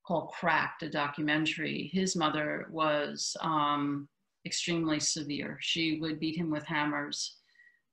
called 0.07 0.31
Cracked, 0.39 0.83
a 0.83 0.91
documentary. 0.91 1.91
His 1.93 2.15
mother 2.15 2.69
was 2.71 3.37
um, 3.41 4.09
extremely 4.47 5.01
severe. 5.01 5.59
She 5.61 5.99
would 6.01 6.21
beat 6.21 6.37
him 6.37 6.51
with 6.51 6.65
hammers. 6.65 7.39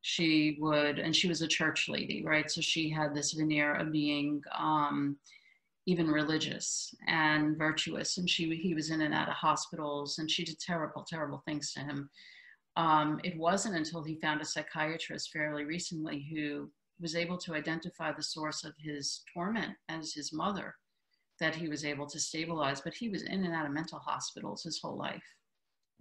She 0.02 0.58
would, 0.60 0.98
and 0.98 1.16
she 1.16 1.28
was 1.28 1.42
a 1.42 1.48
church 1.48 1.88
lady, 1.88 2.24
right? 2.26 2.50
So 2.50 2.60
she 2.62 2.90
had 2.90 3.14
this 3.14 3.34
veneer 3.34 3.76
of 3.76 3.92
being 3.92 4.42
um, 4.58 5.18
even 5.86 6.08
religious 6.08 6.94
and 7.08 7.58
virtuous. 7.58 8.18
And 8.18 8.30
she, 8.30 8.56
he 8.56 8.74
was 8.74 8.90
in 8.90 9.02
and 9.02 9.14
out 9.14 9.30
of 9.30 9.36
hospitals, 9.36 10.18
and 10.18 10.30
she 10.30 10.44
did 10.44 10.60
terrible, 10.60 11.04
terrible 11.04 11.44
things 11.46 11.74
to 11.74 11.82
him. 11.82 12.10
Um, 12.78 13.20
it 13.24 13.38
wasn't 13.38 13.76
until 13.76 14.04
he 14.04 14.16
found 14.16 14.42
a 14.42 14.46
psychiatrist 14.46 15.32
fairly 15.32 15.66
recently 15.66 16.28
who 16.34 16.72
was 17.00 17.16
able 17.16 17.38
to 17.40 17.56
identify 17.56 18.12
the 18.12 18.24
source 18.24 18.64
of 18.64 18.74
his 18.78 19.24
torment 19.34 19.74
as 19.90 20.14
his 20.14 20.32
mother 20.32 20.76
that 21.40 21.56
he 21.56 21.68
was 21.68 21.84
able 21.84 22.06
to 22.08 22.20
stabilize. 22.20 22.82
But 22.82 22.94
he 22.94 23.10
was 23.10 23.24
in 23.24 23.44
and 23.44 23.54
out 23.54 23.66
of 23.66 23.72
mental 23.72 24.00
hospitals 24.00 24.64
his 24.64 24.80
whole 24.80 24.98
life 24.98 25.24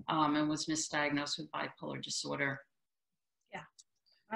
um, 0.09 0.37
and 0.37 0.49
was 0.49 0.67
misdiagnosed 0.67 1.39
with 1.39 1.51
bipolar 1.51 2.03
disorder. 2.03 2.61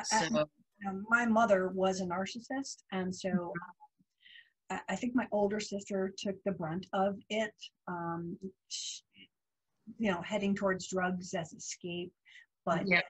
So, 0.02 0.48
I, 0.86 0.90
my 1.08 1.26
mother 1.26 1.68
was 1.68 2.00
a 2.00 2.06
narcissist. 2.06 2.82
And 2.92 3.14
so 3.14 3.28
mm-hmm. 3.28 4.76
I, 4.76 4.80
I 4.90 4.96
think 4.96 5.14
my 5.14 5.26
older 5.32 5.60
sister 5.60 6.12
took 6.16 6.36
the 6.44 6.52
brunt 6.52 6.86
of 6.92 7.16
it, 7.30 7.54
um, 7.88 8.36
she, 8.68 9.02
you 9.98 10.10
know, 10.10 10.22
heading 10.22 10.54
towards 10.54 10.88
drugs 10.88 11.34
as 11.34 11.52
escape, 11.52 12.12
but 12.64 12.82
yeah. 12.86 13.00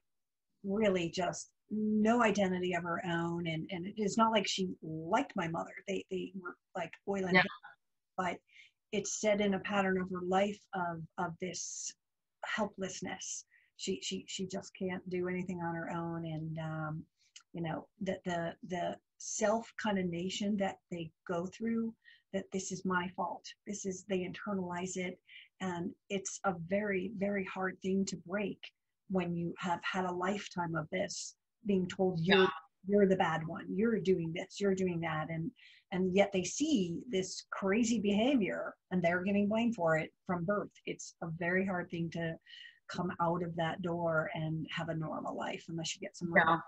really 0.65 1.11
just 1.11 1.51
no 1.71 2.23
identity 2.23 2.75
of 2.75 2.83
her 2.83 3.01
own. 3.07 3.47
And, 3.47 3.69
and 3.71 3.87
it 3.87 3.95
is 3.97 4.17
not 4.17 4.33
like 4.33 4.47
she 4.47 4.69
liked 4.83 5.33
my 5.37 5.49
mother. 5.49 5.73
They, 5.89 6.05
they 6.11 6.33
were 6.41 6.57
like 6.77 6.93
oil 7.09 7.25
and 7.25 7.35
yeah. 7.35 7.43
but 8.17 8.37
it's 8.93 9.21
set 9.21 9.41
in 9.41 9.55
a 9.55 9.61
pattern 9.61 10.01
of 10.01 10.09
her 10.11 10.25
life 10.27 10.59
of, 10.75 11.03
of 11.19 11.33
this 11.41 11.93
helplessness. 12.45 13.45
She 13.77 14.01
she 14.03 14.25
she 14.29 14.47
just 14.47 14.73
can't 14.77 15.09
do 15.11 15.29
anything 15.29 15.61
on 15.61 15.75
her 15.75 15.91
own, 15.91 16.25
and 16.27 16.59
um, 16.59 17.05
you 17.53 17.63
know 17.63 17.87
that 18.03 18.23
the 18.25 18.55
the 18.69 18.97
self 19.19 19.73
condemnation 19.81 20.57
that 20.59 20.79
they 20.91 21.11
go 21.27 21.47
through 21.47 21.95
that 22.33 22.51
this 22.53 22.73
is 22.73 22.85
my 22.85 23.09
fault. 23.17 23.47
This 23.67 23.87
is 23.87 24.05
they 24.09 24.29
internalize 24.29 24.97
it, 24.97 25.19
and 25.61 25.93
it's 26.11 26.41
a 26.45 26.55
very 26.69 27.13
very 27.17 27.45
hard 27.45 27.79
thing 27.81 28.05
to 28.07 28.17
break 28.27 28.59
when 29.11 29.35
you 29.35 29.55
have 29.59 29.81
had 29.83 30.05
a 30.05 30.13
lifetime 30.13 30.75
of 30.75 30.89
this 30.91 31.37
being 31.67 31.87
told 31.89 32.19
you're 32.21 32.39
yeah. 32.39 32.47
you're 32.87 33.07
the 33.07 33.17
bad 33.17 33.47
one. 33.47 33.67
You're 33.69 34.01
doing 34.01 34.33
this 34.35 34.61
you're 34.61 34.75
doing 34.75 35.01
that. 35.01 35.29
And 35.31 35.51
and 35.93 36.15
yet 36.15 36.31
they 36.33 36.45
see 36.45 36.99
this 37.09 37.45
crazy 37.51 38.01
behavior 38.01 38.75
and 38.91 39.03
they're 39.03 39.23
getting 39.23 39.49
blamed 39.49 39.77
for 39.77 39.97
it 39.97 40.13
from 40.27 40.45
birth. 40.45 40.73
It's 40.87 41.15
a 41.23 41.29
very 41.39 41.65
hard 41.65 41.91
thing 41.91 42.11
to 42.15 42.35
come 42.89 43.11
out 43.21 43.43
of 43.43 43.55
that 43.57 43.83
door 43.83 44.31
and 44.35 44.67
have 44.71 44.89
a 44.89 44.95
normal 44.95 45.37
life 45.37 45.65
unless 45.69 45.95
you 45.95 46.01
get 46.01 46.17
some 46.17 46.33
yeah. 46.37 46.59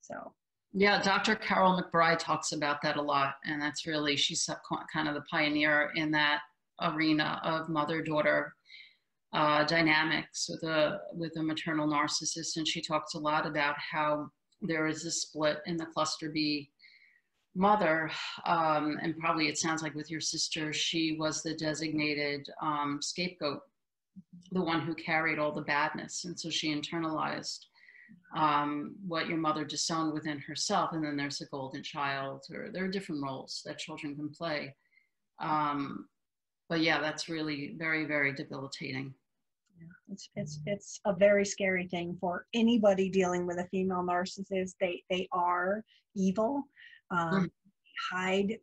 so 0.00 0.32
yeah 0.72 1.02
dr 1.02 1.36
Karyl 1.36 1.80
McBride 1.80 2.18
talks 2.18 2.52
about 2.52 2.82
that 2.82 2.96
a 2.96 3.02
lot 3.02 3.34
and 3.44 3.60
that's 3.60 3.86
really 3.86 4.16
she's 4.16 4.48
kind 4.92 5.08
of 5.08 5.14
the 5.14 5.24
pioneer 5.30 5.90
in 5.96 6.10
that 6.12 6.40
arena 6.82 7.40
of 7.44 7.68
mother 7.68 8.02
daughter 8.02 8.54
uh, 9.32 9.64
dynamics 9.64 10.48
with 10.48 10.62
a 10.62 10.98
with 11.12 11.36
a 11.36 11.42
maternal 11.42 11.86
narcissist 11.86 12.56
and 12.56 12.66
she 12.66 12.80
talks 12.80 13.14
a 13.14 13.18
lot 13.18 13.46
about 13.46 13.74
how 13.78 14.28
there 14.62 14.86
is 14.86 15.04
a 15.04 15.10
split 15.10 15.58
in 15.66 15.76
the 15.76 15.86
cluster 15.86 16.30
b 16.30 16.70
mother, 17.56 18.10
um, 18.44 18.98
and 19.02 19.16
probably 19.18 19.48
it 19.48 19.58
sounds 19.58 19.82
like 19.82 19.94
with 19.94 20.10
your 20.10 20.20
sister, 20.20 20.72
she 20.72 21.16
was 21.18 21.42
the 21.42 21.54
designated 21.54 22.48
um, 22.60 22.98
scapegoat, 23.00 23.60
the 24.52 24.62
one 24.62 24.80
who 24.80 24.94
carried 24.94 25.38
all 25.38 25.52
the 25.52 25.62
badness. 25.62 26.24
And 26.24 26.38
so 26.38 26.50
she 26.50 26.74
internalized 26.74 27.66
um, 28.36 28.94
what 29.06 29.28
your 29.28 29.38
mother 29.38 29.64
disowned 29.64 30.12
within 30.12 30.38
herself. 30.38 30.92
And 30.92 31.04
then 31.04 31.16
there's 31.16 31.40
a 31.40 31.46
golden 31.46 31.82
child, 31.82 32.44
or 32.52 32.70
there 32.72 32.84
are 32.84 32.88
different 32.88 33.22
roles 33.22 33.62
that 33.64 33.78
children 33.78 34.14
can 34.14 34.30
play. 34.30 34.74
Um, 35.40 36.06
but 36.68 36.80
yeah, 36.80 37.00
that's 37.00 37.28
really 37.28 37.74
very, 37.78 38.04
very 38.04 38.32
debilitating. 38.32 39.14
Yeah, 39.78 40.12
it's 40.12 40.30
it's 40.36 40.60
it's 40.64 41.00
a 41.04 41.14
very 41.14 41.44
scary 41.44 41.86
thing 41.86 42.16
for 42.18 42.46
anybody 42.54 43.10
dealing 43.10 43.46
with 43.46 43.58
a 43.58 43.66
female 43.66 44.02
narcissist. 44.02 44.74
They 44.80 45.02
they 45.10 45.28
are 45.32 45.84
evil 46.14 46.62
um, 47.10 47.44
mm. 47.44 47.50
hide 48.10 48.58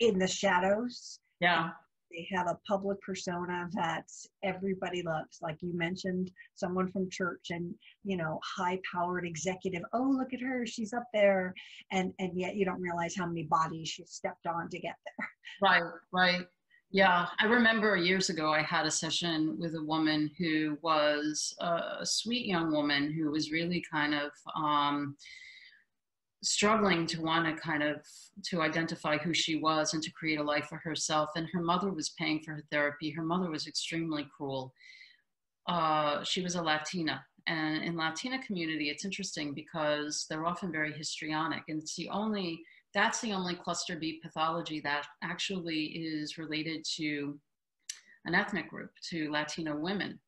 in 0.00 0.18
the 0.18 0.26
shadows. 0.26 1.20
Yeah. 1.40 1.70
They 2.14 2.28
have 2.36 2.46
a 2.46 2.58
public 2.66 3.00
persona 3.02 3.68
that 3.72 4.08
everybody 4.44 5.02
loves. 5.02 5.40
Like 5.42 5.56
you 5.60 5.76
mentioned, 5.76 6.30
someone 6.54 6.90
from 6.92 7.10
church 7.10 7.48
and, 7.50 7.74
you 8.04 8.16
know, 8.16 8.38
high 8.44 8.78
powered 8.92 9.26
executive. 9.26 9.82
Oh, 9.92 10.14
look 10.16 10.32
at 10.32 10.40
her. 10.40 10.64
She's 10.64 10.92
up 10.92 11.06
there. 11.12 11.54
And, 11.90 12.12
and 12.20 12.38
yet 12.38 12.54
you 12.56 12.64
don't 12.64 12.80
realize 12.80 13.16
how 13.16 13.26
many 13.26 13.44
bodies 13.44 13.88
she 13.88 14.04
stepped 14.06 14.46
on 14.46 14.68
to 14.70 14.78
get 14.78 14.94
there. 15.04 15.28
Right, 15.60 15.82
right. 16.12 16.46
Yeah, 16.90 17.26
I 17.40 17.46
remember 17.46 17.96
years 17.96 18.30
ago 18.30 18.52
I 18.52 18.62
had 18.62 18.86
a 18.86 18.90
session 18.90 19.56
with 19.58 19.74
a 19.74 19.82
woman 19.82 20.30
who 20.38 20.78
was 20.80 21.52
a 21.58 22.06
sweet 22.06 22.46
young 22.46 22.70
woman 22.70 23.12
who 23.12 23.32
was 23.32 23.50
really 23.50 23.84
kind 23.90 24.14
of 24.14 24.30
um, 24.56 25.16
struggling 26.44 27.06
to 27.06 27.22
want 27.22 27.46
to 27.46 27.60
kind 27.60 27.82
of 27.82 28.06
to 28.44 28.60
identify 28.60 29.16
who 29.16 29.32
she 29.32 29.56
was 29.56 29.94
and 29.94 30.02
to 30.02 30.12
create 30.12 30.38
a 30.38 30.42
life 30.42 30.66
for 30.66 30.78
herself 30.78 31.30
and 31.36 31.48
her 31.52 31.62
mother 31.62 31.90
was 31.90 32.10
paying 32.10 32.40
for 32.40 32.52
her 32.52 32.62
therapy. 32.70 33.10
Her 33.10 33.24
mother 33.24 33.50
was 33.50 33.66
extremely 33.66 34.28
cruel. 34.36 34.72
Uh, 35.66 36.22
she 36.24 36.42
was 36.42 36.54
a 36.54 36.62
latina 36.62 37.24
and 37.46 37.82
in 37.82 37.96
latina 37.96 38.42
community 38.42 38.88
it's 38.88 39.04
interesting 39.04 39.52
because 39.52 40.26
they're 40.28 40.46
often 40.46 40.72
very 40.72 40.92
histrionic 40.92 41.62
and 41.68 41.80
it's 41.80 41.96
the 41.96 42.08
only 42.08 42.60
that's 42.94 43.20
the 43.20 43.32
only 43.32 43.54
cluster 43.54 43.96
b 43.96 44.20
pathology 44.22 44.80
that 44.80 45.06
actually 45.22 45.84
is 45.84 46.38
related 46.38 46.84
to 46.84 47.38
an 48.24 48.34
ethnic 48.34 48.68
group 48.68 48.90
to 49.02 49.30
latino 49.30 49.76
women 49.76 50.18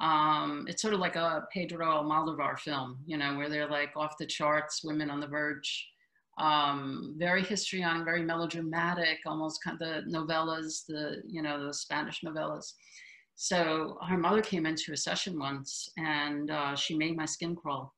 um, 0.00 0.66
it's 0.68 0.80
sort 0.80 0.94
of 0.94 1.00
like 1.00 1.16
a 1.16 1.46
Pedro 1.52 1.86
Almodovar 1.86 2.58
film, 2.58 2.98
you 3.06 3.16
know, 3.16 3.36
where 3.36 3.48
they're 3.48 3.68
like 3.68 3.90
off 3.96 4.18
the 4.18 4.26
charts, 4.26 4.84
women 4.84 5.10
on 5.10 5.20
the 5.20 5.26
verge, 5.26 5.88
um, 6.38 7.16
very 7.18 7.42
histrionic, 7.42 8.04
very 8.04 8.22
melodramatic, 8.22 9.18
almost 9.26 9.62
kind 9.62 9.80
of 9.80 10.04
the 10.04 10.10
novellas, 10.10 10.86
the, 10.86 11.22
you 11.26 11.42
know, 11.42 11.66
the 11.66 11.74
Spanish 11.74 12.20
novellas. 12.24 12.74
So 13.34 13.98
her 14.08 14.16
mother 14.16 14.40
came 14.40 14.66
into 14.66 14.92
a 14.92 14.96
session 14.96 15.38
once 15.38 15.88
and 15.96 16.50
uh, 16.50 16.76
she 16.76 16.96
made 16.96 17.16
my 17.16 17.26
skin 17.26 17.56
crawl. 17.56 17.94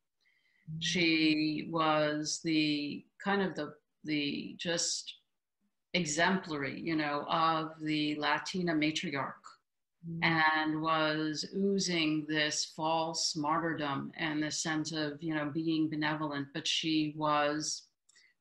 She 0.78 1.68
was 1.70 2.40
the 2.44 3.04
kind 3.22 3.42
of 3.42 3.54
the, 3.56 3.74
the 4.04 4.54
just 4.58 5.12
exemplary, 5.92 6.80
you 6.80 6.94
know, 6.94 7.26
of 7.28 7.72
the 7.82 8.14
Latina 8.18 8.72
matriarch 8.72 9.32
Mm-hmm. 9.32 9.39
And 10.22 10.80
was 10.80 11.44
oozing 11.54 12.24
this 12.28 12.72
false 12.76 13.36
martyrdom 13.36 14.10
and 14.16 14.42
this 14.42 14.62
sense 14.62 14.92
of 14.92 15.22
you 15.22 15.34
know 15.34 15.50
being 15.52 15.90
benevolent 15.90 16.48
but 16.54 16.66
she 16.66 17.12
was 17.16 17.82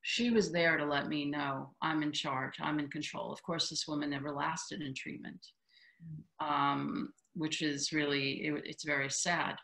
she 0.02 0.30
was 0.30 0.52
there 0.52 0.78
to 0.78 0.86
let 0.86 1.08
me 1.08 1.26
know 1.26 1.70
i'm 1.82 2.02
in 2.02 2.12
charge 2.12 2.54
i'm 2.62 2.80
in 2.80 2.88
control. 2.90 3.32
Of 3.32 3.44
course 3.44 3.70
this 3.70 3.88
woman 3.88 4.10
never 4.10 4.32
lasted 4.32 4.82
in 4.82 4.94
treatment 4.94 5.46
mm-hmm. 6.02 6.48
um, 6.48 7.14
which 7.36 7.62
is 7.62 7.92
really 7.92 8.46
it, 8.46 8.64
it's 8.66 8.86
very 8.86 9.10
sad. 9.10 9.56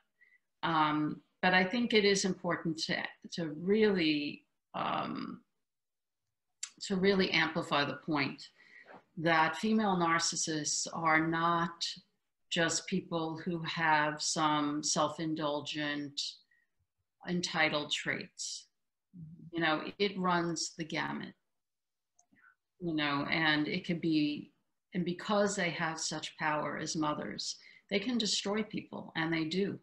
Um, 0.64 1.22
but 1.42 1.54
i 1.54 1.64
think 1.64 1.94
it 1.94 2.04
is 2.04 2.26
important 2.26 2.78
to 2.80 2.98
to 3.32 3.50
really 3.62 4.44
um, 4.74 5.42
to 6.82 6.98
really 6.98 7.32
amplify 7.32 7.86
the 7.86 8.00
point 8.06 8.44
that 9.18 9.58
female 9.58 9.96
narcissists 9.96 10.88
are 10.94 11.26
not 11.26 11.86
just 12.50 12.88
people 12.88 13.40
who 13.44 13.62
have 13.64 14.22
some 14.22 14.84
self 14.84 15.20
indulgent, 15.20 16.22
entitled 17.28 17.92
traits. 17.92 18.68
You 19.52 19.62
know, 19.62 19.82
it 20.00 20.18
runs 20.18 20.74
the 20.78 20.84
gamut, 20.84 21.34
you 22.80 22.94
know, 22.94 23.26
and 23.32 23.68
it 23.68 23.86
could 23.86 24.02
be, 24.02 24.52
and 24.94 25.06
because 25.06 25.56
they 25.56 25.70
have 25.70 26.00
such 26.00 26.38
power 26.38 26.78
as 26.78 26.96
mothers, 26.96 27.56
they 27.90 28.00
can 28.00 28.18
destroy 28.18 28.64
people, 28.64 29.14
and 29.16 29.32
they 29.32 29.46
do. 29.46 29.80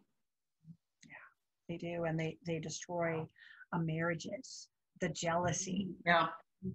Yeah, 1.05 1.69
they 1.69 1.77
do, 1.77 2.03
and 2.03 2.19
they, 2.19 2.37
they 2.45 2.59
destroy 2.59 3.25
uh, 3.71 3.79
marriages, 3.79 4.67
the 5.01 5.09
jealousy. 5.09 5.89
Yeah 6.05 6.27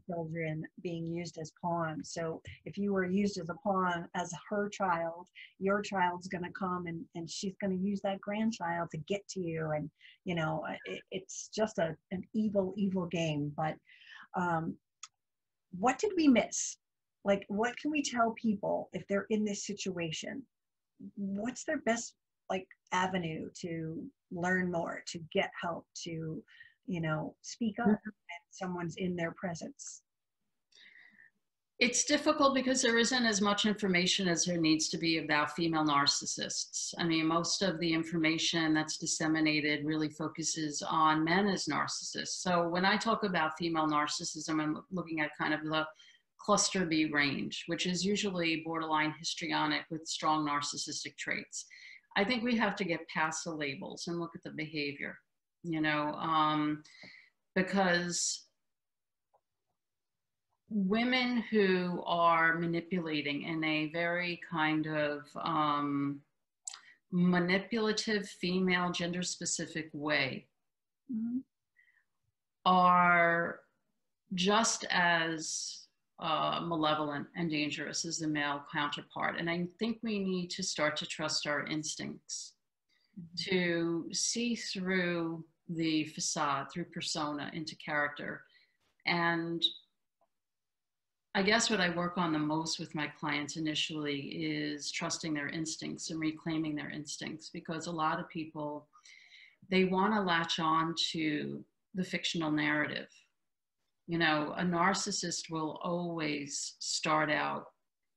children 0.07 0.65
being 0.83 1.07
used 1.07 1.39
as 1.39 1.53
pawns. 1.63 2.13
So 2.13 2.43
if 2.65 2.77
you 2.77 2.93
were 2.93 3.07
used 3.07 3.39
as 3.39 3.49
a 3.49 3.55
pawn 3.55 4.09
as 4.15 4.33
her 4.49 4.69
child, 4.69 5.27
your 5.59 5.83
child's 5.83 6.29
going 6.29 6.45
to 6.45 6.51
come 6.51 6.87
and, 6.87 7.05
and 7.15 7.29
she's 7.29 7.57
going 7.61 7.77
to 7.77 7.85
use 7.85 8.01
that 8.03 8.21
grandchild 8.21 8.91
to 8.93 8.99
get 8.99 9.27
to 9.29 9.41
you. 9.41 9.71
And, 9.75 9.91
you 10.25 10.35
know, 10.35 10.65
uh, 10.69 10.77
it, 10.85 11.01
it's 11.11 11.49
just 11.55 11.79
a, 11.79 11.97
an 12.11 12.23
evil, 12.35 12.75
evil 12.77 13.07
game. 13.07 13.53
But 13.57 13.75
um, 14.37 14.77
what 15.79 15.99
did 15.99 16.13
we 16.17 16.29
miss? 16.29 16.77
Like, 17.25 17.45
what 17.49 17.77
can 17.79 17.91
we 17.91 18.03
tell 18.03 18.33
people 18.41 18.89
if 18.93 19.07
they're 19.07 19.27
in 19.31 19.45
this 19.45 19.67
situation? 19.67 20.43
What's 21.17 21.65
their 21.65 21.79
best 21.79 22.15
like 22.51 22.67
avenue 22.93 23.51
to 23.61 24.03
learn 24.31 24.71
more, 24.71 25.03
to 25.09 25.19
get 25.33 25.51
help, 25.61 25.87
to, 26.05 26.43
you 26.89 27.01
know, 27.01 27.35
speak 27.43 27.79
up 27.79 27.87
mm-hmm. 27.87 28.09
and 28.09 28.43
someone's 28.51 28.97
in 28.97 29.15
their 29.15 29.33
presence. 29.33 30.03
It's 31.79 32.05
difficult 32.05 32.57
because 32.57 32.83
there 32.83 32.99
isn't 32.99 33.25
as 33.25 33.41
much 33.41 33.65
information 33.65 34.27
as 34.27 34.45
there 34.45 34.61
needs 34.61 34.89
to 34.89 34.99
be 34.99 35.19
about 35.19 35.55
female 35.55 35.85
narcissists. 35.85 36.93
I 36.99 37.05
mean, 37.05 37.27
most 37.27 37.63
of 37.63 37.79
the 37.79 37.93
information 37.93 38.75
that's 38.75 38.97
disseminated 38.97 39.85
really 39.85 40.09
focuses 40.09 40.83
on 40.83 41.23
men 41.23 41.47
as 41.47 41.67
narcissists. 41.67 42.41
So 42.41 42.69
when 42.69 42.85
I 42.85 42.97
talk 42.97 43.23
about 43.23 43.57
female 43.57 43.87
narcissism, 43.87 44.61
I'm 44.61 44.83
looking 44.91 45.21
at 45.21 45.31
kind 45.41 45.55
of 45.55 45.63
the 45.63 45.87
cluster 46.41 46.85
B 46.85 47.11
range, 47.13 47.63
which 47.69 47.87
is 47.87 48.05
usually 48.05 48.63
borderline 48.65 49.15
histrionic 49.17 49.83
with 49.89 50.09
strong 50.09 50.49
narcissistic 50.49 51.17
traits. 51.17 51.65
I 52.17 52.25
think 52.25 52.43
we 52.43 52.57
have 52.57 52.75
to 52.77 52.85
get 52.85 53.07
past 53.09 53.45
the 53.45 53.53
labels 53.53 54.09
and 54.09 54.19
look 54.19 54.33
at 54.35 54.43
the 54.43 54.51
behavior, 54.51 55.17
you 55.63 55.81
know, 55.81 56.13
um, 56.15 56.83
because 57.55 58.47
women 60.71 61.39
who 61.51 62.03
are 62.07 62.59
manipulating 62.59 63.43
in 63.43 63.65
a 63.65 63.91
very 63.91 64.41
kind 64.51 64.87
of 64.87 65.23
um, 65.41 66.21
manipulative 67.11 68.29
female 68.29 68.91
gender 68.91 69.23
specific 69.23 69.89
way 69.93 70.47
Mhm. 71.11 71.43
are 72.67 73.61
just 74.35 74.85
as 74.91 75.87
uh, 76.19 76.61
malevolent 76.61 77.27
and 77.37 77.49
dangerous 77.49 78.05
as 78.05 78.19
the 78.19 78.29
male 78.29 78.67
counterpart. 78.71 79.39
And 79.39 79.49
I 79.49 79.67
think 79.79 80.01
we 80.03 80.19
need 80.19 80.51
to 80.51 80.63
start 80.63 80.97
to 80.97 81.07
trust 81.07 81.47
our 81.47 81.65
instincts, 81.67 82.58
to 83.49 84.09
see 84.13 84.55
through 84.55 85.45
the 85.69 86.05
facade, 86.07 86.67
through 86.73 86.85
persona 86.85 87.51
into 87.53 87.77
character. 87.77 88.43
And 89.07 89.63
I 91.35 91.43
guess 91.43 91.71
what 91.71 91.81
I 91.81 91.91
work 91.91 92.17
on 92.17 92.33
the 92.33 92.39
most 92.39 92.79
with 92.79 92.95
my 92.95 93.07
clients 93.07 93.57
initially 93.57 94.21
is 94.21 94.91
trusting 94.91 95.35
their 95.35 95.49
instincts 95.49 96.11
and 96.11 96.19
reclaiming 96.19 96.75
their 96.75 96.91
instincts 96.91 97.51
because 97.51 97.87
a 97.87 97.93
lot 97.93 98.19
of 98.19 98.29
people 98.29 98.89
they 99.71 99.85
want 99.85 100.15
to 100.15 100.21
latch 100.21 100.59
on 100.59 100.95
to 101.13 101.63
the 101.95 102.05
fictional 102.05 102.51
narrative. 102.51 103.09
You 104.07 104.17
know, 104.17 104.55
a 104.57 104.63
narcissist 104.63 105.51
will 105.51 105.79
always 105.83 106.77
start 106.79 107.31
out 107.31 107.67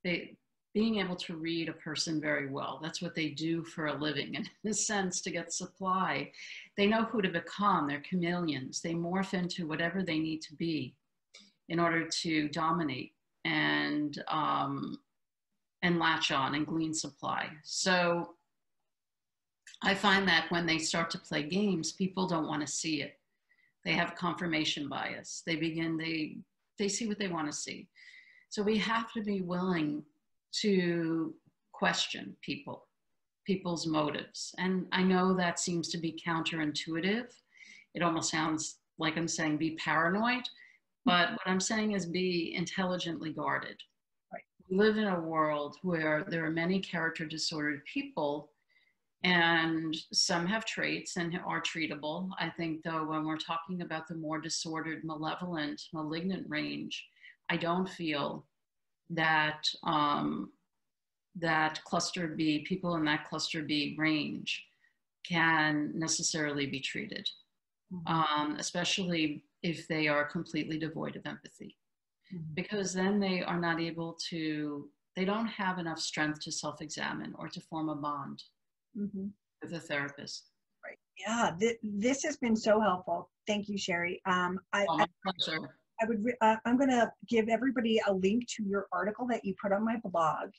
they 0.03 0.35
being 0.73 0.99
able 0.99 1.15
to 1.17 1.35
read 1.35 1.67
a 1.67 1.73
person 1.73 2.21
very 2.21 2.49
well. 2.49 2.79
That's 2.81 3.01
what 3.01 3.13
they 3.13 3.29
do 3.29 3.63
for 3.63 3.87
a 3.87 3.93
living 3.93 4.35
in 4.35 4.47
a 4.69 4.73
sense 4.73 5.21
to 5.21 5.31
get 5.31 5.53
supply. 5.53 6.31
They 6.77 6.87
know 6.87 7.03
who 7.03 7.21
to 7.21 7.29
become. 7.29 7.87
They're 7.87 8.01
chameleons. 8.01 8.81
They 8.81 8.93
morph 8.93 9.33
into 9.33 9.67
whatever 9.67 10.01
they 10.01 10.19
need 10.19 10.41
to 10.43 10.55
be 10.55 10.95
in 11.69 11.79
order 11.79 12.07
to 12.07 12.49
dominate 12.49 13.13
and 13.45 14.23
um, 14.27 14.97
and 15.81 15.99
latch 15.99 16.31
on 16.31 16.55
and 16.55 16.67
glean 16.67 16.93
supply. 16.93 17.49
So 17.63 18.35
I 19.81 19.95
find 19.95 20.27
that 20.27 20.45
when 20.49 20.65
they 20.65 20.77
start 20.77 21.09
to 21.11 21.19
play 21.19 21.43
games, 21.43 21.93
people 21.93 22.27
don't 22.27 22.47
want 22.47 22.61
to 22.61 22.71
see 22.71 23.01
it. 23.01 23.19
They 23.83 23.93
have 23.93 24.15
confirmation 24.15 24.87
bias. 24.87 25.41
They 25.45 25.55
begin 25.55 25.97
they 25.97 26.37
they 26.77 26.87
see 26.87 27.07
what 27.07 27.19
they 27.19 27.27
want 27.27 27.51
to 27.51 27.57
see. 27.57 27.87
So 28.49 28.63
we 28.63 28.77
have 28.77 29.11
to 29.13 29.23
be 29.23 29.41
willing 29.41 30.03
to 30.61 31.33
question 31.71 32.35
people, 32.41 32.87
people's 33.45 33.87
motives. 33.87 34.53
And 34.57 34.85
I 34.91 35.03
know 35.03 35.33
that 35.33 35.59
seems 35.59 35.89
to 35.89 35.97
be 35.97 36.19
counterintuitive. 36.25 37.27
It 37.93 38.03
almost 38.03 38.29
sounds 38.31 38.77
like 38.97 39.17
I'm 39.17 39.27
saying 39.27 39.57
be 39.57 39.75
paranoid, 39.75 40.43
but 41.05 41.31
what 41.31 41.47
I'm 41.47 41.59
saying 41.59 41.93
is 41.93 42.05
be 42.05 42.53
intelligently 42.55 43.31
guarded. 43.33 43.77
Right. 44.31 44.43
We 44.69 44.77
live 44.77 44.97
in 44.97 45.07
a 45.07 45.19
world 45.19 45.77
where 45.81 46.23
there 46.27 46.45
are 46.45 46.51
many 46.51 46.79
character 46.79 47.25
disordered 47.25 47.83
people, 47.85 48.51
and 49.23 49.95
some 50.13 50.45
have 50.47 50.65
traits 50.65 51.17
and 51.17 51.39
are 51.45 51.61
treatable. 51.61 52.29
I 52.39 52.49
think, 52.49 52.83
though, 52.83 53.05
when 53.05 53.25
we're 53.25 53.37
talking 53.37 53.81
about 53.81 54.07
the 54.07 54.15
more 54.15 54.39
disordered, 54.39 55.03
malevolent, 55.03 55.81
malignant 55.93 56.47
range, 56.49 57.05
I 57.49 57.57
don't 57.57 57.89
feel 57.89 58.45
that 59.15 59.63
um, 59.83 60.51
that 61.35 61.81
cluster 61.85 62.27
B, 62.27 62.59
people 62.67 62.95
in 62.95 63.05
that 63.05 63.27
cluster 63.29 63.61
B 63.61 63.95
range, 63.97 64.65
can 65.25 65.91
necessarily 65.97 66.65
be 66.65 66.79
treated, 66.79 67.29
Mhm. 67.91 68.07
um, 68.09 68.55
especially 68.57 69.45
if 69.61 69.87
they 69.87 70.07
are 70.07 70.25
completely 70.25 70.77
devoid 70.79 71.15
of 71.15 71.25
empathy 71.25 71.77
Mhm. 72.33 72.55
because 72.55 72.93
then 72.93 73.19
they 73.19 73.43
are 73.43 73.59
not 73.59 73.79
able 73.79 74.13
to 74.29 74.91
they 75.15 75.25
don't 75.25 75.47
have 75.47 75.77
enough 75.77 75.99
strength 75.99 76.39
to 76.39 76.51
self-examine 76.51 77.35
or 77.35 77.49
to 77.49 77.59
form 77.61 77.89
a 77.89 77.95
bond 77.95 78.41
Mhm. 78.95 79.33
with 79.61 79.73
a 79.73 79.79
therapist 79.79 80.47
Right. 80.83 80.97
Yeah, 81.17 81.55
th- 81.59 81.77
this 81.83 82.23
has 82.23 82.37
been 82.37 82.55
so 82.55 82.79
helpful. 82.79 83.29
Thank 83.45 83.69
you, 83.69 83.77
Sheri. 83.77 84.19
Um, 84.25 84.59
I, 84.73 84.85
oh, 84.89 84.93
I, 84.93 84.97
my 84.97 85.31
pleasure 85.37 85.77
I 86.01 86.05
would. 86.05 86.23
Re- 86.23 86.35
uh, 86.41 86.55
I'm 86.65 86.77
going 86.77 86.89
to 86.89 87.11
give 87.27 87.49
everybody 87.49 88.01
a 88.07 88.13
link 88.13 88.47
to 88.57 88.63
your 88.63 88.87
article 88.91 89.27
that 89.27 89.43
you 89.45 89.53
put 89.61 89.71
on 89.71 89.83
my 89.85 89.97
blog. 90.03 90.49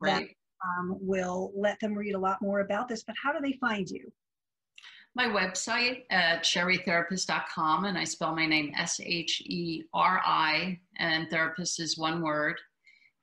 that- 0.00 0.20
right 0.20 0.36
Um, 0.78 0.96
will 1.00 1.52
let 1.56 1.78
them 1.80 1.94
read 1.94 2.14
a 2.14 2.18
lot 2.18 2.40
more 2.40 2.60
about 2.60 2.88
this. 2.88 3.02
But 3.04 3.16
how 3.22 3.32
do 3.32 3.38
they 3.40 3.52
find 3.60 3.88
you? 3.90 4.12
my 5.14 5.26
website 5.26 6.04
at 6.10 6.42
sheritherapist.com 6.42 7.84
and 7.84 7.98
i 7.98 8.04
spell 8.04 8.34
my 8.34 8.46
name 8.46 8.72
s-h-e-r-i 8.78 10.80
and 10.98 11.28
therapist 11.28 11.78
is 11.80 11.98
one 11.98 12.22
word 12.22 12.58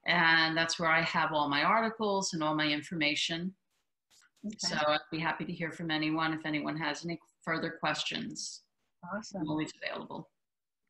and 0.06 0.56
that's 0.56 0.78
where 0.78 0.88
i 0.88 1.00
have 1.02 1.32
all 1.32 1.48
my 1.48 1.64
articles 1.64 2.32
and 2.32 2.44
all 2.44 2.54
my 2.54 2.66
information 2.68 3.52
Okay. 4.46 4.56
so 4.58 4.76
i'd 4.88 5.00
be 5.10 5.18
happy 5.18 5.44
to 5.44 5.52
hear 5.52 5.72
from 5.72 5.90
anyone 5.90 6.32
if 6.32 6.46
anyone 6.46 6.76
has 6.76 7.04
any 7.04 7.18
further 7.42 7.72
questions 7.80 8.62
awesome. 9.12 9.40
i'm 9.42 9.48
always 9.48 9.72
available 9.82 10.30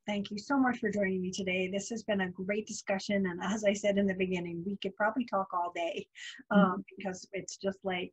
Thank 0.07 0.31
you 0.31 0.39
so 0.39 0.59
much 0.59 0.79
for 0.79 0.91
joining 0.91 1.21
me 1.23 1.31
today. 1.31 1.69
This 1.73 1.89
has 1.91 2.03
been 2.03 2.23
a 2.23 2.31
great 2.31 2.67
discussion. 2.67 3.27
And 3.27 3.41
as 3.43 3.65
I 3.65 3.73
said 3.73 3.99
in 3.99 4.07
the 4.07 4.15
beginning, 4.15 4.63
we 4.67 4.77
could 4.83 4.97
probably 4.97 5.25
talk 5.25 5.49
all 5.53 5.73
day 5.75 6.07
um, 6.51 6.85
because 6.97 7.29
it's 7.33 7.57
just 7.57 7.79
like, 7.85 8.13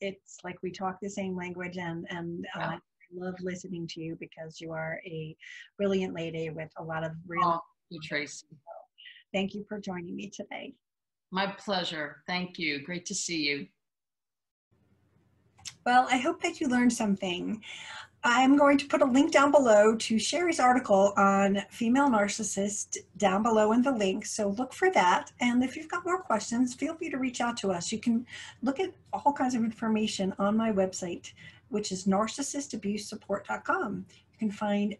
it's 0.00 0.38
like 0.44 0.56
we 0.62 0.70
talk 0.70 0.98
the 1.02 1.10
same 1.10 1.36
language 1.36 1.76
and, 1.76 2.06
and 2.10 2.46
uh, 2.56 2.60
Yeah. 2.60 2.68
I 2.70 2.78
love 3.24 3.34
listening 3.40 3.86
to 3.88 4.00
you 4.00 4.16
because 4.20 4.60
you 4.60 4.72
are 4.72 5.00
a 5.06 5.34
brilliant 5.78 6.14
lady 6.14 6.50
with 6.50 6.70
a 6.76 6.84
lot 6.84 7.04
of 7.04 7.12
real, 7.26 7.42
oh, 7.42 7.60
you 7.88 8.00
tracy 8.00 8.46
thank 9.32 9.54
you 9.54 9.64
for 9.68 9.78
joining 9.78 10.16
me 10.16 10.30
today. 10.30 10.74
My 11.30 11.46
pleasure. 11.46 12.22
Thank 12.26 12.58
you. 12.58 12.82
Great 12.82 13.04
to 13.06 13.14
see 13.14 13.48
you. 13.48 13.66
Well, 15.84 16.06
I 16.10 16.18
hope 16.18 16.42
that 16.42 16.60
you 16.60 16.68
learned 16.68 16.92
something. 16.92 17.62
I'm 18.24 18.56
going 18.56 18.78
to 18.78 18.86
put 18.86 19.00
a 19.00 19.04
link 19.04 19.30
down 19.32 19.52
below 19.52 19.94
to 19.94 20.18
Sheri's 20.18 20.58
article 20.58 21.12
on 21.16 21.62
female 21.70 22.08
narcissist 22.08 22.96
down 23.16 23.44
below 23.44 23.70
in 23.72 23.82
the 23.82 23.92
link. 23.92 24.26
So 24.26 24.48
look 24.48 24.72
for 24.72 24.90
that. 24.90 25.30
And 25.40 25.62
if 25.62 25.76
you've 25.76 25.88
got 25.88 26.04
more 26.04 26.20
questions, 26.20 26.74
feel 26.74 26.94
free 26.94 27.10
to 27.10 27.18
reach 27.18 27.40
out 27.40 27.56
to 27.58 27.70
us. 27.70 27.92
You 27.92 28.00
can 28.00 28.26
look 28.62 28.80
at 28.80 28.92
all 29.12 29.32
kinds 29.32 29.54
of 29.54 29.62
information 29.62 30.34
on 30.38 30.56
my 30.56 30.72
website, 30.72 31.32
which 31.68 31.92
is 31.92 32.06
narcissistabusesupport.com. 32.06 34.04
You 34.32 34.38
can 34.38 34.50
find 34.50 34.96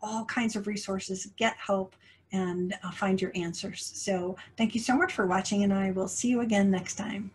all 0.00 0.24
kinds 0.24 0.56
of 0.56 0.66
resources, 0.66 1.28
get 1.36 1.54
help, 1.58 1.94
and 2.32 2.74
uh, 2.82 2.90
find 2.90 3.20
your 3.20 3.32
answers. 3.34 3.92
So 3.94 4.34
thank 4.56 4.74
you 4.74 4.80
so 4.80 4.96
much 4.96 5.12
for 5.12 5.26
watching, 5.26 5.62
and 5.62 5.74
I 5.74 5.90
will 5.90 6.08
see 6.08 6.28
you 6.28 6.40
again 6.40 6.70
next 6.70 6.94
time. 6.94 7.30